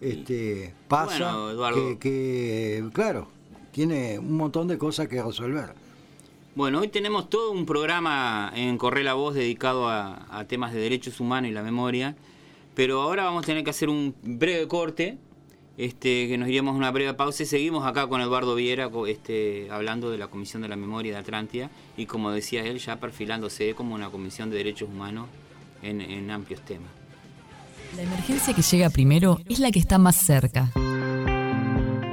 este, 0.05 0.73
pasa 0.87 1.35
que, 1.99 2.83
claro, 2.93 3.27
tiene 3.71 4.19
un 4.19 4.37
montón 4.37 4.67
de 4.67 4.77
cosas 4.77 5.07
que 5.07 5.21
resolver. 5.21 5.73
Bueno, 6.53 6.79
hoy 6.79 6.89
tenemos 6.89 7.29
todo 7.29 7.51
un 7.51 7.65
programa 7.65 8.51
en 8.55 8.77
Corre 8.77 9.03
la 9.03 9.15
Voz 9.15 9.33
dedicado 9.33 9.89
a, 9.89 10.45
temas 10.47 10.73
de 10.73 10.79
derechos 10.79 11.19
humanos 11.19 11.49
y 11.49 11.53
la 11.53 11.63
memoria, 11.63 12.15
pero 12.75 13.01
ahora 13.01 13.23
vamos 13.25 13.43
a 13.43 13.45
tener 13.47 13.63
que 13.63 13.71
hacer 13.71 13.89
un 13.89 14.15
breve 14.21 14.67
corte, 14.67 15.17
este, 15.77 16.27
que 16.27 16.37
nos 16.37 16.47
iríamos 16.47 16.75
a 16.75 16.77
una 16.77 16.91
breve 16.91 17.13
pausa 17.15 17.43
y 17.43 17.45
seguimos 17.47 17.85
acá 17.85 18.07
con 18.07 18.21
Eduardo 18.21 18.55
Viera 18.55 18.89
este, 19.07 19.69
hablando 19.71 20.11
de 20.11 20.17
la 20.17 20.27
Comisión 20.27 20.61
de 20.61 20.69
la 20.69 20.77
Memoria 20.77 21.13
de 21.13 21.17
Atlántida 21.17 21.69
y 21.97 22.05
como 22.05 22.31
decía 22.31 22.63
él, 22.63 22.77
ya 22.77 22.99
perfilándose 22.99 23.73
como 23.73 23.95
una 23.95 24.09
Comisión 24.09 24.51
de 24.51 24.57
Derechos 24.57 24.87
Humanos 24.87 25.27
en 25.81 26.31
amplios 26.31 26.61
temas. 26.61 27.04
La 27.95 28.01
emergencia 28.01 28.53
que 28.53 28.61
llega 28.61 28.89
primero 28.89 29.39
es 29.47 29.59
la 29.59 29.71
que 29.71 29.79
está 29.79 29.97
más 29.97 30.15
cerca. 30.15 30.71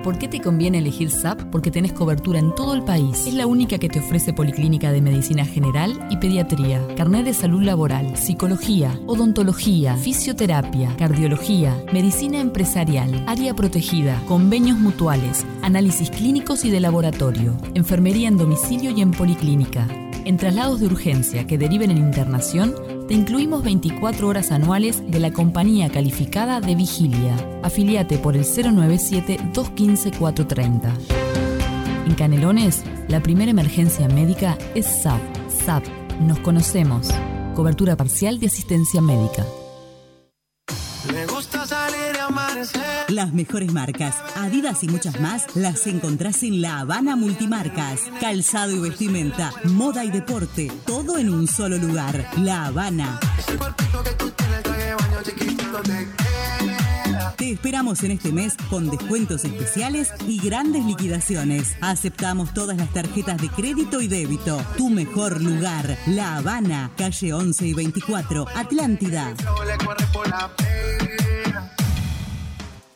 ¿Por 0.02 0.18
qué 0.18 0.26
te 0.26 0.40
conviene 0.40 0.78
elegir 0.78 1.10
SAP? 1.10 1.42
Porque 1.52 1.70
tenés 1.70 1.92
cobertura 1.92 2.40
en 2.40 2.52
todo 2.56 2.74
el 2.74 2.82
país. 2.82 3.24
Es 3.26 3.34
la 3.34 3.46
única 3.46 3.78
que 3.78 3.88
te 3.88 4.00
ofrece 4.00 4.32
Policlínica 4.32 4.90
de 4.90 5.00
Medicina 5.00 5.44
General 5.44 6.08
y 6.10 6.16
Pediatría, 6.16 6.84
carnet 6.96 7.24
de 7.24 7.34
salud 7.34 7.62
laboral, 7.62 8.16
psicología, 8.16 8.98
odontología, 9.06 9.96
fisioterapia, 9.96 10.96
cardiología, 10.96 11.76
medicina 11.92 12.40
empresarial, 12.40 13.24
área 13.28 13.54
protegida, 13.54 14.20
convenios 14.26 14.78
mutuales, 14.78 15.46
análisis 15.62 16.10
clínicos 16.10 16.64
y 16.64 16.70
de 16.70 16.80
laboratorio, 16.80 17.56
enfermería 17.74 18.26
en 18.26 18.38
domicilio 18.38 18.90
y 18.90 19.02
en 19.02 19.12
policlínica. 19.12 19.86
En 20.24 20.36
traslados 20.36 20.80
de 20.80 20.86
urgencia 20.86 21.46
que 21.46 21.58
deriven 21.58 21.92
en 21.92 21.98
internación, 21.98 22.74
incluimos 23.14 23.62
24 23.62 24.28
horas 24.28 24.52
anuales 24.52 25.02
de 25.10 25.18
la 25.20 25.32
compañía 25.32 25.90
calificada 25.90 26.60
de 26.60 26.74
vigilia. 26.74 27.34
Afiliate 27.62 28.18
por 28.18 28.36
el 28.36 28.44
097-215-430. 28.44 30.92
En 32.06 32.14
Canelones, 32.14 32.82
la 33.08 33.22
primera 33.22 33.50
emergencia 33.50 34.08
médica 34.08 34.58
es 34.74 34.84
SAP. 34.86 35.20
SAP, 35.64 35.86
nos 36.20 36.38
conocemos. 36.40 37.08
Cobertura 37.54 37.96
parcial 37.96 38.38
de 38.40 38.46
asistencia 38.46 39.00
médica. 39.00 39.46
Las 43.08 43.32
mejores 43.32 43.72
marcas, 43.72 44.16
Adidas 44.36 44.82
y 44.82 44.88
muchas 44.88 45.20
más, 45.20 45.54
las 45.54 45.86
encontrás 45.86 46.42
en 46.42 46.60
La 46.60 46.80
Habana 46.80 47.16
Multimarcas. 47.16 48.00
Calzado 48.20 48.72
y 48.72 48.78
vestimenta, 48.78 49.52
moda 49.64 50.04
y 50.04 50.10
deporte, 50.10 50.70
todo 50.86 51.18
en 51.18 51.28
un 51.28 51.46
solo 51.46 51.76
lugar. 51.78 52.26
La 52.38 52.66
Habana. 52.66 53.20
Te 57.36 57.50
esperamos 57.50 58.02
en 58.02 58.12
este 58.12 58.32
mes 58.32 58.54
con 58.70 58.88
descuentos 58.88 59.44
especiales 59.44 60.12
y 60.26 60.40
grandes 60.40 60.84
liquidaciones. 60.84 61.76
Aceptamos 61.80 62.54
todas 62.54 62.76
las 62.76 62.92
tarjetas 62.92 63.40
de 63.40 63.48
crédito 63.48 64.00
y 64.00 64.08
débito. 64.08 64.64
Tu 64.76 64.88
mejor 64.88 65.40
lugar, 65.40 65.98
La 66.06 66.36
Habana, 66.36 66.90
calle 66.96 67.32
11 67.32 67.66
y 67.66 67.74
24, 67.74 68.46
Atlántida. 68.54 69.34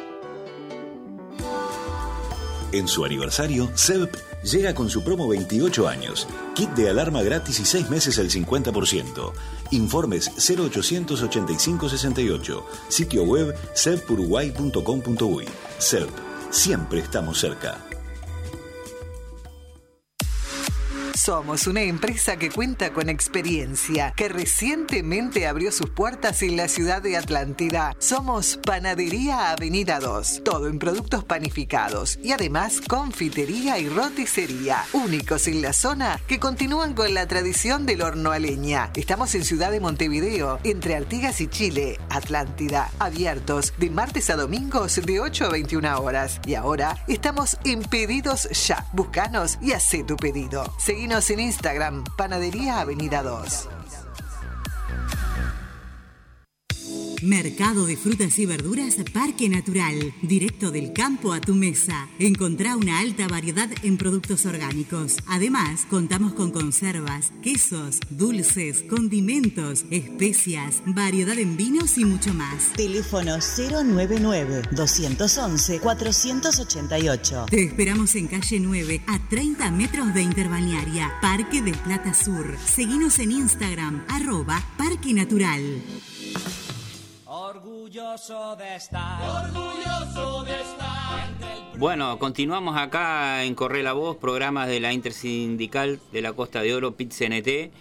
En 2.71 2.87
su 2.87 3.05
aniversario, 3.05 3.69
CELP 3.75 4.30
llega 4.43 4.73
con 4.73 4.89
su 4.89 5.03
promo 5.03 5.27
28 5.27 5.87
años. 5.87 6.27
Kit 6.55 6.69
de 6.71 6.89
alarma 6.89 7.21
gratis 7.21 7.59
y 7.59 7.65
6 7.65 7.89
meses 7.89 8.19
al 8.19 8.29
50%. 8.29 9.33
Informes 9.71 10.31
0885 10.37 11.89
68. 11.89 12.65
Sitio 12.87 13.23
web 13.23 13.55
celpuruguay.com.uy. 13.73 15.45
CELP. 15.79 16.11
Siempre 16.49 16.99
estamos 16.99 17.39
cerca. 17.39 17.90
Somos 21.15 21.67
una 21.67 21.81
empresa 21.81 22.37
que 22.37 22.49
cuenta 22.49 22.93
con 22.93 23.09
experiencia, 23.09 24.13
que 24.15 24.29
recientemente 24.29 25.45
abrió 25.45 25.71
sus 25.71 25.89
puertas 25.89 26.41
en 26.41 26.55
la 26.55 26.67
ciudad 26.67 27.01
de 27.01 27.17
Atlántida. 27.17 27.95
Somos 27.99 28.57
Panadería 28.57 29.51
Avenida 29.51 29.99
2, 29.99 30.41
todo 30.43 30.67
en 30.67 30.79
productos 30.79 31.23
panificados 31.23 32.17
y 32.23 32.31
además 32.31 32.81
confitería 32.87 33.77
y 33.77 33.89
roticería, 33.89 34.85
únicos 34.93 35.47
en 35.47 35.61
la 35.61 35.73
zona 35.73 36.19
que 36.27 36.39
continúan 36.39 36.93
con 36.93 37.13
la 37.13 37.27
tradición 37.27 37.85
del 37.85 38.01
horno 38.01 38.31
a 38.31 38.39
leña. 38.39 38.91
Estamos 38.95 39.35
en 39.35 39.43
Ciudad 39.43 39.71
de 39.71 39.81
Montevideo, 39.81 40.59
entre 40.63 40.95
Artigas 40.95 41.41
y 41.41 41.47
Chile, 41.47 41.99
Atlántida, 42.09 42.89
abiertos 42.99 43.73
de 43.77 43.89
martes 43.89 44.29
a 44.29 44.37
domingos 44.37 44.99
de 45.05 45.19
8 45.19 45.45
a 45.45 45.49
21 45.49 45.99
horas. 45.99 46.39
Y 46.47 46.55
ahora 46.55 47.03
estamos 47.07 47.57
en 47.65 47.81
pedidos 47.83 48.47
ya. 48.67 48.87
Búscanos 48.93 49.57
y 49.61 49.73
haz 49.73 49.91
tu 50.07 50.15
pedido. 50.15 50.73
Seguimos 51.01 51.31
en 51.31 51.39
Instagram, 51.39 52.03
Panadería 52.15 52.79
Avenida 52.79 53.23
2. 53.23 53.80
Mercado 57.21 57.85
de 57.85 57.97
frutas 57.97 58.39
y 58.39 58.47
verduras 58.47 58.95
Parque 59.13 59.47
Natural. 59.47 60.11
Directo 60.23 60.71
del 60.71 60.91
campo 60.91 61.33
a 61.33 61.39
tu 61.39 61.53
mesa. 61.53 62.09
Encontrá 62.17 62.75
una 62.75 62.99
alta 62.99 63.27
variedad 63.27 63.69
en 63.83 63.97
productos 63.97 64.47
orgánicos. 64.47 65.17
Además, 65.27 65.85
contamos 65.87 66.33
con 66.33 66.49
conservas, 66.49 67.31
quesos, 67.43 67.99
dulces, 68.09 68.83
condimentos, 68.89 69.85
especias, 69.91 70.81
variedad 70.87 71.37
en 71.37 71.57
vinos 71.57 71.99
y 71.99 72.05
mucho 72.05 72.33
más. 72.33 72.73
Teléfono 72.75 73.37
099 73.37 74.63
211 74.71 75.79
488. 75.79 77.45
Te 77.51 77.65
esperamos 77.65 78.15
en 78.15 78.27
calle 78.27 78.59
9 78.59 79.01
a 79.05 79.19
30 79.29 79.69
metros 79.69 80.11
de 80.15 80.23
Interbalnearia, 80.23 81.13
Parque 81.21 81.61
del 81.61 81.75
Plata 81.75 82.15
Sur. 82.15 82.57
Seguinos 82.65 83.19
en 83.19 83.31
Instagram, 83.31 84.03
arroba 84.07 84.63
Parque 84.75 85.13
Natural. 85.13 85.61
Orgulloso 87.53 88.55
de 88.55 88.77
estar, 88.77 89.19
orgulloso 89.43 90.43
de 90.45 90.53
estar. 90.53 91.77
Bueno, 91.77 92.17
continuamos 92.17 92.77
acá 92.77 93.43
en 93.43 93.55
Corre 93.55 93.83
la 93.83 93.91
Voz, 93.91 94.15
programas 94.15 94.69
de 94.69 94.79
la 94.79 94.93
Intersindical 94.93 95.99
de 96.13 96.21
la 96.21 96.31
Costa 96.31 96.61
de 96.61 96.73
Oro, 96.73 96.95
PIT-CNT. 96.95 97.71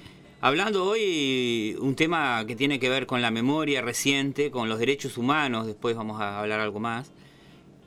Hablando 0.41 0.87
hoy 0.87 1.77
un 1.81 1.95
tema 1.95 2.45
que 2.49 2.57
tiene 2.57 2.81
que 2.81 2.89
ver 2.89 3.07
con 3.07 3.23
la 3.23 3.31
memoria 3.31 3.81
reciente, 3.81 4.51
con 4.51 4.69
los 4.69 4.81
derechos 4.81 5.17
humanos, 5.17 5.67
después 5.67 5.95
vamos 5.95 6.21
a 6.21 6.41
hablar 6.41 6.59
algo 6.59 6.81
más. 6.81 7.13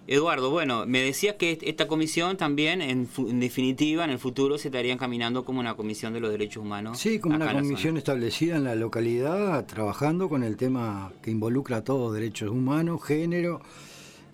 Eduardo, 0.06 0.50
bueno, 0.50 0.86
me 0.86 1.02
decías 1.02 1.36
que 1.36 1.58
esta 1.62 1.88
comisión 1.88 2.36
también, 2.36 2.82
en, 2.82 3.08
en 3.18 3.40
definitiva, 3.40 4.04
en 4.04 4.10
el 4.10 4.20
futuro 4.20 4.58
se 4.58 4.68
estaría 4.68 4.92
encaminando 4.92 5.46
como 5.46 5.62
una 5.62 5.76
comisión 5.76 6.12
de 6.14 6.20
los 6.20 6.30
derechos 6.30 6.62
humanos. 6.62 7.00
Sí, 7.00 7.20
como 7.20 7.36
una 7.36 7.54
comisión 7.54 7.96
establecida 7.96 8.58
en 8.58 8.66
la 8.66 8.76
localidad, 8.76 9.66
trabajando 9.66 10.28
con 10.28 10.44
el 10.44 10.58
tema 10.58 11.14
que 11.22 11.32
involucra 11.32 11.78
a 11.78 11.84
todos, 11.86 12.14
derechos 12.14 12.50
humanos, 12.50 13.02
género 13.04 13.62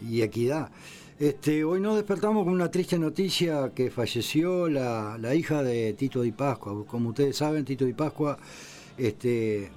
y 0.01 0.23
equidad. 0.23 0.71
Este, 1.19 1.63
hoy 1.63 1.81
nos 1.81 1.97
despertamos 1.97 2.45
con 2.45 2.53
una 2.53 2.71
triste 2.71 2.97
noticia 2.97 3.71
que 3.75 3.91
falleció 3.91 4.69
la, 4.69 5.17
la 5.19 5.35
hija 5.35 5.61
de 5.61 5.93
Tito 5.93 6.21
Di 6.21 6.31
Pascua. 6.31 6.85
Como 6.87 7.09
ustedes 7.09 7.37
saben, 7.37 7.65
Tito 7.65 7.85
Di 7.85 7.93
Pascua 7.93 8.39
este, 8.97 9.69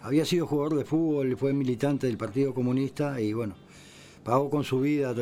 había 0.00 0.24
sido 0.24 0.46
jugador 0.46 0.76
de 0.78 0.84
fútbol, 0.84 1.36
fue 1.36 1.52
militante 1.52 2.06
del 2.06 2.16
Partido 2.16 2.54
Comunista 2.54 3.20
y 3.20 3.32
bueno, 3.32 3.54
pagó 4.26 4.50
con 4.50 4.64
su 4.64 4.80
vida 4.80 5.14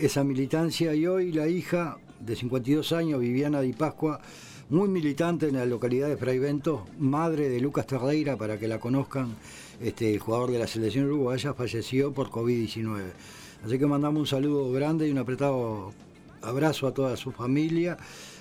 esa 0.00 0.24
militancia 0.24 0.92
y 0.92 1.06
hoy 1.06 1.30
la 1.30 1.46
hija 1.46 1.98
de 2.18 2.34
52 2.34 2.90
años, 2.92 3.20
Viviana 3.20 3.60
Di 3.60 3.72
Pascua, 3.72 4.20
muy 4.70 4.88
militante 4.88 5.46
en 5.46 5.54
la 5.54 5.64
localidad 5.64 6.08
de 6.08 6.16
Fraivento, 6.16 6.84
madre 6.98 7.48
de 7.48 7.60
Lucas 7.60 7.86
Terreira, 7.86 8.36
para 8.36 8.58
que 8.58 8.66
la 8.66 8.80
conozcan, 8.80 9.36
este, 9.80 10.18
jugador 10.18 10.50
de 10.50 10.58
la 10.58 10.66
selección 10.66 11.04
uruguaya, 11.04 11.54
falleció 11.54 12.12
por 12.12 12.30
COVID-19. 12.30 13.02
Así 13.64 13.78
que 13.78 13.86
mandamos 13.86 14.18
un 14.22 14.26
saludo 14.26 14.72
grande 14.72 15.06
y 15.06 15.12
un 15.12 15.18
apretado 15.18 15.92
abrazo 16.42 16.88
a 16.88 16.92
toda 16.92 17.16
su 17.16 17.30
familia 17.30 17.96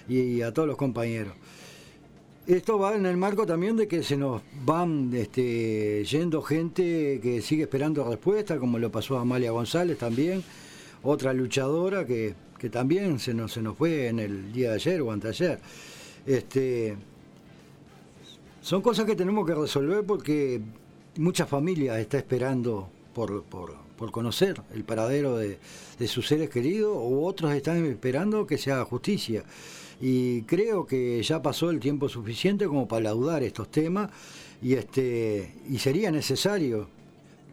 y 0.09 0.41
a 0.41 0.51
todos 0.51 0.67
los 0.67 0.77
compañeros. 0.77 1.35
Esto 2.45 2.77
va 2.77 2.93
en 2.97 3.05
el 3.05 3.15
marco 3.15 3.45
también 3.45 3.77
de 3.77 3.87
que 3.87 4.03
se 4.03 4.17
nos 4.17 4.41
van 4.65 5.11
este, 5.13 6.03
yendo 6.03 6.41
gente 6.41 7.21
que 7.23 7.41
sigue 7.41 7.63
esperando 7.63 8.03
respuesta, 8.03 8.59
como 8.59 8.77
lo 8.79 8.91
pasó 8.91 9.17
a 9.17 9.21
Amalia 9.21 9.51
González 9.51 9.97
también, 9.97 10.43
otra 11.03 11.31
luchadora 11.31 12.05
que, 12.05 12.35
que 12.59 12.69
también 12.69 13.19
se 13.19 13.33
nos, 13.33 13.53
se 13.53 13.61
nos 13.61 13.77
fue 13.77 14.07
en 14.07 14.19
el 14.19 14.51
día 14.51 14.71
de 14.71 14.75
ayer 14.75 15.01
o 15.01 15.13
anteayer. 15.13 15.57
Este, 16.25 16.97
son 18.61 18.81
cosas 18.81 19.05
que 19.05 19.15
tenemos 19.15 19.47
que 19.47 19.55
resolver 19.55 20.03
porque 20.05 20.59
muchas 21.15 21.47
familias 21.47 21.97
están 21.97 22.19
esperando 22.19 22.89
por, 23.13 23.43
por, 23.43 23.73
por 23.97 24.11
conocer 24.11 24.61
el 24.73 24.83
paradero 24.83 25.37
de, 25.37 25.59
de 25.97 26.07
sus 26.09 26.27
seres 26.27 26.49
queridos 26.49 26.91
o 26.93 27.25
otros 27.25 27.53
están 27.53 27.85
esperando 27.85 28.45
que 28.45 28.57
se 28.57 28.73
haga 28.73 28.83
justicia. 28.83 29.45
Y 30.05 30.41
creo 30.41 30.85
que 30.85 31.23
ya 31.23 31.41
pasó 31.41 31.69
el 31.69 31.79
tiempo 31.79 32.09
suficiente 32.09 32.67
como 32.67 32.89
para 32.89 33.03
laudar 33.03 33.41
estos 33.41 33.71
temas 33.71 34.11
y, 34.61 34.73
este, 34.73 35.53
y 35.69 35.77
sería 35.77 36.11
necesario 36.11 36.89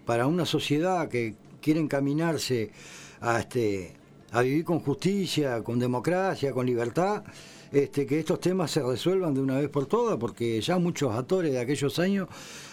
para 0.04 0.26
una 0.26 0.45
sociedad 0.45 1.09
que 1.09 1.37
quiere 1.62 1.78
encaminarse 1.78 2.73
a, 3.21 3.38
este, 3.38 3.92
a 4.33 4.42
vivir 4.42 4.64
con 4.64 4.80
justicia, 4.80 5.62
con 5.62 5.78
democracia, 5.78 6.50
con 6.50 6.67
libertad, 6.67 7.23
este, 7.71 8.04
que 8.04 8.19
estos 8.19 8.41
temas 8.41 8.73
se 8.73 8.82
resuelvan 8.82 9.32
de 9.32 9.43
una 9.43 9.58
vez 9.58 9.69
por 9.69 9.86
todas, 9.86 10.19
porque 10.19 10.60
ya 10.60 10.76
muchos 10.76 11.15
actores 11.15 11.52
de 11.52 11.60
aquellos 11.60 12.00
años 12.00 12.28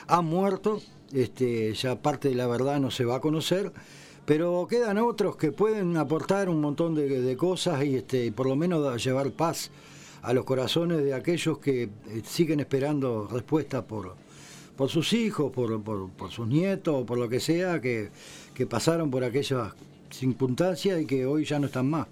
han 0.08 0.26
muerto, 0.26 0.82
este, 1.14 1.76
ya 1.76 2.02
parte 2.02 2.30
de 2.30 2.34
la 2.34 2.48
verdad 2.48 2.80
no 2.80 2.90
se 2.90 3.06
va 3.06 3.18
a 3.18 3.22
conocer, 3.22 3.72
pero 4.28 4.68
quedan 4.70 4.98
otros 4.98 5.38
que 5.38 5.54
pueden 5.54 5.96
aportar 5.96 6.50
un 6.50 6.60
montón 6.60 6.94
de, 6.96 7.38
cosas 7.38 7.86
y 7.86 7.96
este, 7.96 8.30
por 8.34 8.46
lo 8.46 8.58
menos 8.58 9.02
llevar 9.02 9.32
paz 9.32 9.72
a 10.22 10.34
los 10.34 10.44
corazones 10.44 11.02
de 11.02 11.14
aquellos 11.14 11.60
que 11.60 11.84
eh, 11.84 11.90
siguen 12.26 12.60
esperando 12.60 13.30
respuesta 13.32 13.86
por, 13.86 14.16
por 14.76 14.90
sus 14.90 15.14
hijos, 15.14 15.50
por, 15.54 15.82
por, 15.82 16.10
por 16.10 16.30
sus 16.30 16.46
nietos, 16.46 17.06
por 17.06 17.18
lo 17.18 17.30
que 17.30 17.40
sea, 17.40 17.80
que, 17.80 18.10
que 18.54 18.68
pasaron 18.68 19.10
por 19.10 19.24
aquellas 19.24 19.72
circunstancias 20.10 21.02
y 21.02 21.06
que 21.06 21.26
hoy 21.26 21.46
ya 21.46 21.58
no 21.58 21.68
están 21.68 21.90
más. 21.90 22.08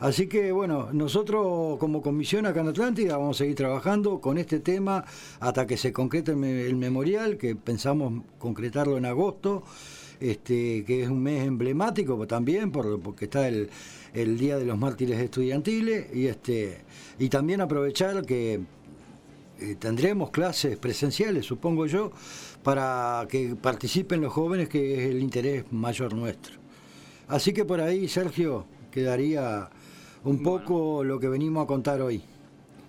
Así 0.00 0.28
que 0.28 0.52
bueno, 0.52 0.88
nosotros 0.94 1.78
como 1.78 2.00
comisión 2.00 2.46
acá 2.46 2.62
en 2.62 2.68
Atlántida 2.68 3.18
vamos 3.18 3.36
a 3.36 3.38
seguir 3.40 3.56
trabajando 3.56 4.22
con 4.22 4.38
este 4.38 4.58
tema 4.58 5.04
hasta 5.38 5.66
que 5.66 5.76
se 5.76 5.92
concrete 5.92 6.32
el 6.32 6.76
memorial, 6.76 7.36
que 7.36 7.54
pensamos 7.56 8.22
concretarlo 8.38 8.96
en 8.96 9.04
agosto, 9.04 9.64
este, 10.30 10.84
que 10.84 11.02
es 11.02 11.08
un 11.08 11.22
mes 11.22 11.46
emblemático 11.46 12.26
también, 12.26 12.70
por- 12.70 13.00
porque 13.00 13.24
está 13.26 13.48
el, 13.48 13.68
el 14.14 14.38
Día 14.38 14.56
de 14.56 14.64
los 14.64 14.78
Mártires 14.78 15.18
Estudiantiles, 15.20 16.06
y, 16.14 16.26
este, 16.26 16.78
y 17.18 17.28
también 17.28 17.60
aprovechar 17.60 18.24
que 18.24 18.60
eh, 19.60 19.76
tendremos 19.78 20.30
clases 20.30 20.76
presenciales, 20.76 21.46
supongo 21.46 21.86
yo, 21.86 22.10
para 22.62 23.26
que 23.28 23.54
participen 23.56 24.20
los 24.20 24.32
jóvenes, 24.32 24.68
que 24.68 24.94
es 24.94 25.10
el 25.10 25.20
interés 25.20 25.64
mayor 25.72 26.14
nuestro. 26.14 26.54
Así 27.28 27.52
que 27.52 27.64
por 27.64 27.80
ahí, 27.80 28.08
Sergio, 28.08 28.66
quedaría 28.90 29.68
un 30.24 30.42
poco 30.42 31.02
lo 31.04 31.18
que 31.18 31.28
venimos 31.28 31.64
a 31.64 31.66
contar 31.66 32.00
hoy. 32.02 32.22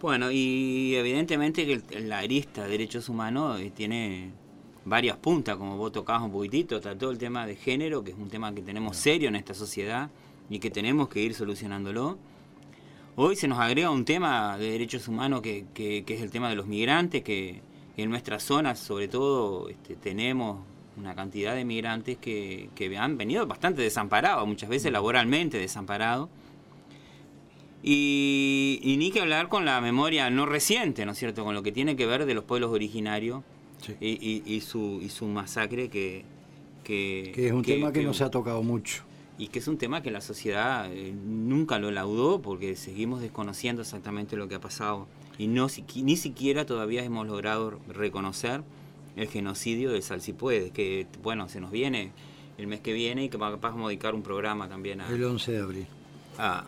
Bueno, 0.01 0.29
y 0.31 0.95
evidentemente 0.95 1.65
que 1.65 2.01
la 2.01 2.19
arista 2.19 2.63
de 2.63 2.69
derechos 2.69 3.07
humanos 3.07 3.61
eh, 3.61 3.71
tiene 3.73 4.31
varias 4.85 5.17
puntas, 5.17 5.55
como 5.57 5.77
vos 5.77 5.91
tocabas 5.91 6.23
un 6.23 6.31
poquitito, 6.31 6.81
todo 6.81 7.11
el 7.11 7.17
tema 7.17 7.45
de 7.45 7.55
género, 7.55 8.03
que 8.03 8.11
es 8.11 8.17
un 8.17 8.29
tema 8.29 8.53
que 8.53 8.61
tenemos 8.61 8.97
serio 8.97 9.29
en 9.29 9.35
esta 9.35 9.53
sociedad 9.53 10.09
y 10.49 10.59
que 10.59 10.69
tenemos 10.69 11.07
que 11.09 11.21
ir 11.21 11.33
solucionándolo. 11.33 12.17
Hoy 13.15 13.35
se 13.35 13.47
nos 13.47 13.59
agrega 13.59 13.89
un 13.91 14.05
tema 14.05 14.57
de 14.57 14.71
derechos 14.71 15.07
humanos 15.07 15.41
que, 15.41 15.65
que- 15.73 16.03
que 16.03 16.15
es 16.15 16.21
el 16.21 16.31
tema 16.31 16.49
de 16.49 16.55
los 16.55 16.65
migrantes, 16.65 17.23
que 17.23 17.61
en 17.95 18.09
nuestras 18.09 18.43
zonas 18.43 18.79
sobre 18.79 19.07
todo 19.07 19.69
este, 19.69 19.95
tenemos 19.95 20.59
una 20.97 21.15
cantidad 21.15 21.55
de 21.55 21.63
migrantes 21.63 22.17
que, 22.17 22.69
que 22.75 22.95
han 22.97 23.17
venido 23.17 23.45
bastante 23.47 23.81
desamparados, 23.81 24.47
muchas 24.47 24.69
veces 24.69 24.91
laboralmente 24.91 25.57
desamparados. 25.59 26.29
Y, 27.85 28.79
y 28.81 28.97
ni 28.97 29.11
que 29.11 29.21
hablar 29.21 29.49
con 29.49 29.65
la 29.65 29.81
memoria 29.81 30.29
no 30.29 30.45
reciente, 30.45 31.05
¿no 31.05 31.11
es 31.11 31.17
cierto? 31.17 31.43
Con 31.43 31.53
lo 31.53 31.63
que 31.63 31.71
tiene 31.71 31.95
que 31.95 32.05
ver 32.05 32.25
de 32.25 32.33
los 32.33 32.43
pueblos 32.45 32.71
originarios 32.71 33.43
y, 33.99 34.07
y- 34.11 34.43
y 34.45 34.61
su, 34.61 34.99
y 35.01 35.09
su 35.09 35.25
masacre 35.25 35.89
que... 35.89 36.23
Que, 36.83 37.31
Que 37.33 37.47
es 37.47 37.53
un 37.53 37.63
tema 37.63 37.91
que 37.93 38.03
no 38.03 38.13
se 38.13 38.23
ha 38.25 38.29
tocado 38.31 38.61
mucho. 38.63 39.03
Y 39.37 39.47
que 39.47 39.59
es 39.59 39.67
un 39.67 39.77
tema 39.77 40.01
que 40.03 40.11
la 40.11 40.21
sociedad 40.21 40.91
eh, 40.93 41.13
nunca 41.13 41.79
lo 41.79 41.89
laudó 41.91 42.41
porque 42.41 42.75
seguimos 42.75 43.21
desconociendo 43.21 43.81
exactamente 43.81 44.35
lo 44.35 44.47
que 44.49 44.55
ha 44.55 44.59
pasado. 44.61 45.07
Y 45.37 45.47
no 45.47 45.67
ni 45.95 46.17
siquiera 46.17 46.65
todavía 46.65 47.03
hemos 47.03 47.25
logrado 47.25 47.79
reconocer 47.87 48.61
el 49.15 49.27
genocidio 49.27 49.91
del 49.91 50.03
Salsipuedes, 50.03 50.71
que 50.71 51.07
bueno, 51.23 51.47
se 51.49 51.59
nos 51.61 51.71
viene 51.71 52.11
el 52.57 52.67
mes 52.67 52.81
que 52.81 52.93
viene 52.93 53.23
y 53.23 53.29
que 53.29 53.37
capaz 53.39 53.71
vamos 53.71 53.85
a 53.85 53.89
dedicar 53.89 54.13
un 54.13 54.21
programa 54.23 54.67
también 54.69 55.01
a, 55.01 55.07
El 55.09 55.23
11 55.23 55.51
de 55.53 55.59
abril. 55.59 55.87
a, 56.37 56.65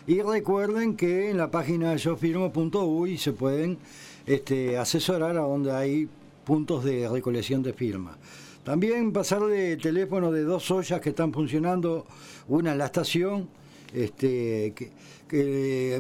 Y 0.07 0.21
recuerden 0.21 0.97
que 0.97 1.31
en 1.31 1.39
la 1.39 1.51
página 1.51 1.97
yofirmo.uy 1.97 3.17
se 3.17 3.33
pueden 3.33 3.79
este, 4.27 4.77
asesorar 4.77 5.35
a 5.37 5.41
donde 5.41 5.73
hay 5.73 6.09
puntos 6.45 6.85
de 6.85 7.09
recolección 7.09 7.63
de 7.63 7.73
firmas. 7.73 8.19
También 8.65 9.13
pasarle 9.13 9.77
teléfono 9.77 10.33
de 10.33 10.43
dos 10.43 10.69
ollas 10.71 11.01
que 11.01 11.09
están 11.11 11.33
funcionando, 11.33 12.07
una 12.49 12.73
en 12.73 12.79
la 12.79 12.87
estación, 12.87 13.49
este, 13.93 14.75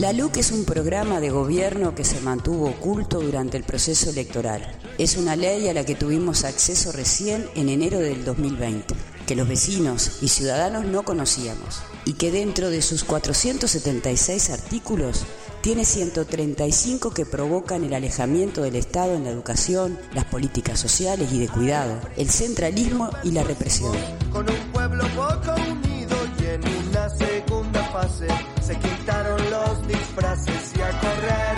La 0.00 0.12
LUC 0.12 0.36
es 0.36 0.52
un 0.52 0.64
programa 0.64 1.18
de 1.18 1.30
gobierno 1.30 1.94
que 1.94 2.04
se 2.04 2.20
mantuvo 2.20 2.68
oculto 2.70 3.20
durante 3.20 3.56
el 3.56 3.64
proceso 3.64 4.10
electoral. 4.10 4.78
Es 4.98 5.16
una 5.16 5.34
ley 5.34 5.68
a 5.68 5.74
la 5.74 5.84
que 5.84 5.94
tuvimos 5.94 6.44
acceso 6.44 6.92
recién 6.92 7.48
en 7.54 7.68
enero 7.68 7.98
del 7.98 8.24
2020, 8.24 8.94
que 9.28 9.36
los 9.36 9.46
vecinos 9.46 10.22
y 10.22 10.28
ciudadanos 10.28 10.86
no 10.86 11.02
conocíamos, 11.02 11.82
y 12.06 12.14
que 12.14 12.32
dentro 12.32 12.70
de 12.70 12.80
sus 12.80 13.04
476 13.04 14.48
artículos 14.48 15.26
tiene 15.60 15.84
135 15.84 17.10
que 17.10 17.26
provocan 17.26 17.84
el 17.84 17.92
alejamiento 17.92 18.62
del 18.62 18.76
Estado 18.76 19.14
en 19.16 19.24
la 19.24 19.30
educación, 19.30 19.98
las 20.14 20.24
políticas 20.24 20.80
sociales 20.80 21.30
y 21.30 21.40
de 21.40 21.48
cuidado, 21.48 22.00
el 22.16 22.30
centralismo 22.30 23.10
y 23.22 23.32
la 23.32 23.44
represión. 23.44 23.92
Con 24.32 24.48
un 24.48 24.72
pueblo 24.72 25.04
poco 25.08 25.54
unido 25.72 26.16
y 26.40 26.46
en 26.46 26.62
una 26.88 27.10
segunda 27.10 27.84
fase 27.92 28.28
se 28.62 28.78
quitaron 28.78 29.38
los 29.50 29.86
disfraces 29.86 30.72
y 30.74 30.80
a 30.80 30.90
correr 31.00 31.57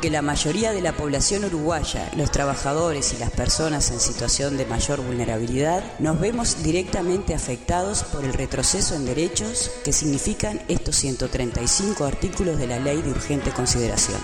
Porque 0.00 0.12
la 0.12 0.22
mayoría 0.22 0.72
de 0.72 0.80
la 0.80 0.92
población 0.92 1.44
uruguaya, 1.44 2.10
los 2.16 2.30
trabajadores 2.30 3.12
y 3.12 3.18
las 3.18 3.30
personas 3.32 3.90
en 3.90 4.00
situación 4.00 4.56
de 4.56 4.64
mayor 4.64 5.02
vulnerabilidad, 5.02 5.84
nos 5.98 6.18
vemos 6.18 6.62
directamente 6.62 7.34
afectados 7.34 8.04
por 8.04 8.24
el 8.24 8.32
retroceso 8.32 8.94
en 8.94 9.04
derechos 9.04 9.70
que 9.84 9.92
significan 9.92 10.62
estos 10.68 10.96
135 10.96 12.06
artículos 12.06 12.56
de 12.56 12.66
la 12.66 12.78
ley 12.78 13.02
de 13.02 13.10
urgente 13.10 13.50
consideración. 13.50 14.18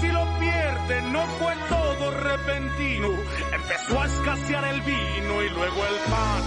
Que 0.00 0.08
lo 0.10 0.24
pierde. 0.38 1.02
No 1.12 1.26
fue 1.38 1.52
todo 1.68 2.10
repentino. 2.12 3.08
Empezó 3.52 4.00
a 4.00 4.06
escasear 4.06 4.64
el 4.72 4.80
vino 4.80 5.42
y 5.42 5.50
luego 5.50 5.84
el 5.84 6.10
pan. 6.10 6.42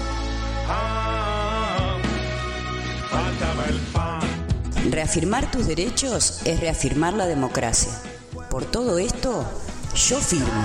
Ah, 0.67 1.90
faltaba 3.41 3.65
el 3.65 3.79
pan. 3.93 4.91
Reafirmar 4.91 5.49
tus 5.51 5.67
derechos 5.67 6.41
es 6.45 6.59
reafirmar 6.59 7.13
la 7.13 7.25
democracia. 7.25 7.91
Por 8.49 8.65
todo 8.65 8.97
esto, 8.99 9.45
yo 9.95 10.19
firmo. 10.19 10.63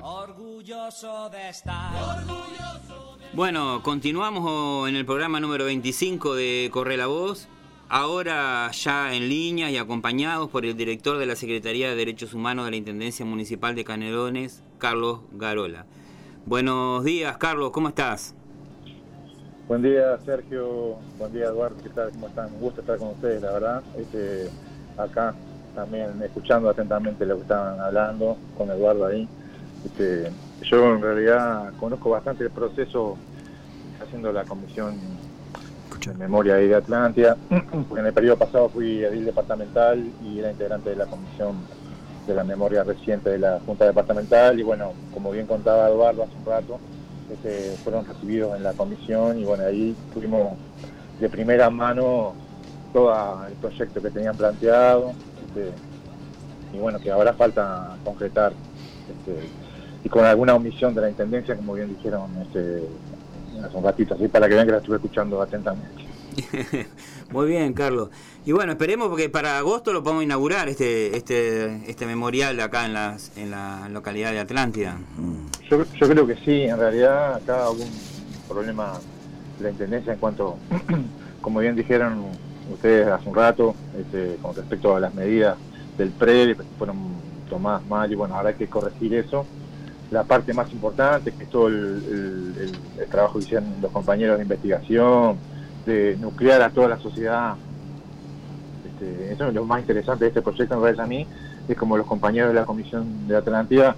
Orgulloso 0.00 1.30
de 1.30 1.48
estar. 1.48 1.94
Orgulloso 2.18 3.13
Bueno, 3.34 3.82
continuamos 3.82 4.88
en 4.88 4.94
el 4.94 5.04
programa 5.04 5.40
número 5.40 5.64
25 5.64 6.36
de 6.36 6.70
Corre 6.72 6.96
la 6.96 7.08
Voz. 7.08 7.48
Ahora 7.88 8.70
ya 8.70 9.12
en 9.12 9.28
línea 9.28 9.72
y 9.72 9.76
acompañados 9.76 10.48
por 10.50 10.64
el 10.64 10.76
director 10.76 11.18
de 11.18 11.26
la 11.26 11.34
Secretaría 11.34 11.88
de 11.88 11.96
Derechos 11.96 12.32
Humanos 12.32 12.66
de 12.66 12.70
la 12.70 12.76
Intendencia 12.76 13.26
Municipal 13.26 13.74
de 13.74 13.82
Canelones, 13.82 14.62
Carlos 14.78 15.22
Garola. 15.32 15.84
Buenos 16.46 17.02
días, 17.02 17.36
Carlos, 17.38 17.72
¿cómo 17.72 17.88
estás? 17.88 18.36
Buen 19.66 19.82
día, 19.82 20.16
Sergio. 20.24 20.98
Buen 21.18 21.32
día, 21.32 21.46
Eduardo. 21.46 21.76
¿Qué 21.82 21.88
tal? 21.88 22.12
¿Cómo 22.12 22.28
están? 22.28 22.54
Un 22.54 22.60
gusto 22.60 22.82
estar 22.82 22.98
con 22.98 23.08
ustedes, 23.08 23.42
la 23.42 23.50
verdad. 23.50 23.82
Este, 23.98 24.48
acá 24.96 25.34
también 25.74 26.22
escuchando 26.22 26.70
atentamente 26.70 27.26
lo 27.26 27.34
que 27.34 27.42
estaban 27.42 27.80
hablando 27.80 28.36
con 28.56 28.70
Eduardo 28.70 29.06
ahí. 29.06 29.28
Este, 29.84 30.30
yo 30.62 30.94
en 30.94 31.02
realidad 31.02 31.72
conozco 31.78 32.10
bastante 32.10 32.44
el 32.44 32.50
proceso 32.50 33.16
haciendo 34.02 34.32
la 34.32 34.44
Comisión 34.44 34.98
de 36.06 36.14
Memoria 36.14 36.56
ahí 36.56 36.68
de 36.68 36.74
Atlántida, 36.74 37.36
porque 37.88 38.00
en 38.00 38.06
el 38.06 38.12
periodo 38.12 38.38
pasado 38.38 38.68
fui 38.68 39.02
edil 39.02 39.24
departamental 39.24 40.04
y 40.22 40.38
era 40.38 40.50
integrante 40.50 40.90
de 40.90 40.96
la 40.96 41.06
Comisión 41.06 41.56
de 42.26 42.34
la 42.34 42.44
Memoria 42.44 42.84
Reciente 42.84 43.30
de 43.30 43.38
la 43.38 43.60
Junta 43.64 43.84
Departamental. 43.84 44.58
Y 44.58 44.62
bueno, 44.62 44.92
como 45.12 45.30
bien 45.30 45.46
contaba 45.46 45.88
Eduardo 45.88 46.24
hace 46.24 46.32
un 46.36 46.46
rato, 46.46 46.78
este, 47.30 47.76
fueron 47.82 48.04
recibidos 48.06 48.56
en 48.56 48.62
la 48.62 48.72
comisión 48.74 49.38
y 49.38 49.44
bueno, 49.44 49.64
ahí 49.64 49.96
tuvimos 50.12 50.58
de 51.20 51.28
primera 51.28 51.70
mano 51.70 52.34
todo 52.92 53.46
el 53.46 53.54
proyecto 53.54 54.02
que 54.02 54.10
tenían 54.10 54.36
planteado 54.36 55.12
este, 55.46 55.72
y 56.72 56.78
bueno, 56.78 56.98
que 56.98 57.10
ahora 57.10 57.32
falta 57.32 57.96
concretar 58.04 58.52
este, 59.08 59.48
y 60.04 60.08
con 60.08 60.24
alguna 60.24 60.54
omisión 60.54 60.94
de 60.94 61.00
la 61.00 61.10
Intendencia, 61.10 61.56
como 61.56 61.74
bien 61.74 61.88
dijeron 61.88 62.30
este, 62.42 62.84
hace 63.64 63.76
un 63.76 63.84
ratito, 63.84 64.14
así 64.14 64.28
para 64.28 64.48
que 64.48 64.54
vean 64.54 64.66
que 64.66 64.72
la 64.72 64.78
estuve 64.78 64.96
escuchando 64.96 65.40
atentamente. 65.40 66.04
Muy 67.30 67.48
bien, 67.48 67.72
Carlos. 67.72 68.10
Y 68.44 68.52
bueno, 68.52 68.72
esperemos 68.72 69.08
porque 69.08 69.30
para 69.30 69.56
agosto 69.56 69.92
lo 69.92 70.02
podemos 70.02 70.24
inaugurar 70.24 70.68
este 70.68 71.16
este 71.16 71.90
este 71.90 72.06
memorial 72.06 72.60
acá 72.60 72.84
en, 72.84 72.92
las, 72.92 73.36
en 73.36 73.50
la 73.50 73.88
localidad 73.88 74.32
de 74.32 74.40
Atlántida. 74.40 74.98
Yo, 75.70 75.84
yo 75.94 76.08
creo 76.08 76.26
que 76.26 76.36
sí, 76.36 76.62
en 76.62 76.78
realidad 76.78 77.36
acá 77.36 77.70
hubo 77.70 77.82
un 77.82 78.48
problema 78.48 78.98
de 79.58 79.64
la 79.64 79.70
Intendencia 79.70 80.12
en 80.12 80.18
cuanto, 80.18 80.58
como 81.40 81.60
bien 81.60 81.76
dijeron 81.76 82.26
ustedes 82.70 83.06
hace 83.06 83.28
un 83.28 83.34
rato, 83.34 83.74
este, 83.98 84.36
con 84.42 84.54
respecto 84.54 84.94
a 84.94 85.00
las 85.00 85.14
medidas 85.14 85.56
del 85.96 86.10
PRE, 86.10 86.56
fueron 86.76 87.14
tomadas 87.48 87.86
mal 87.86 88.10
y 88.10 88.14
bueno, 88.14 88.34
ahora 88.34 88.50
hay 88.50 88.56
que 88.56 88.66
corregir 88.66 89.14
eso. 89.14 89.46
La 90.14 90.22
parte 90.22 90.54
más 90.54 90.72
importante, 90.72 91.32
que 91.32 91.42
es 91.42 91.50
todo 91.50 91.66
el, 91.66 92.72
trabajo 93.10 93.40
que 93.40 93.46
hicieron 93.46 93.74
los 93.82 93.90
compañeros 93.90 94.36
de 94.36 94.44
investigación, 94.44 95.36
de 95.84 96.16
nuclear 96.20 96.62
a 96.62 96.70
toda 96.70 96.86
la 96.86 96.98
sociedad. 96.98 97.56
Este, 98.86 99.32
eso 99.32 99.48
es 99.48 99.54
lo 99.54 99.64
más 99.64 99.80
interesante 99.80 100.24
de 100.24 100.28
este 100.28 100.40
proyecto, 100.40 100.76
me 100.76 100.82
parece 100.82 101.02
a 101.02 101.06
mí, 101.06 101.26
es 101.66 101.76
como 101.76 101.96
los 101.96 102.06
compañeros 102.06 102.50
de 102.50 102.60
la 102.60 102.64
Comisión 102.64 103.26
de 103.26 103.36
Atlántida 103.36 103.96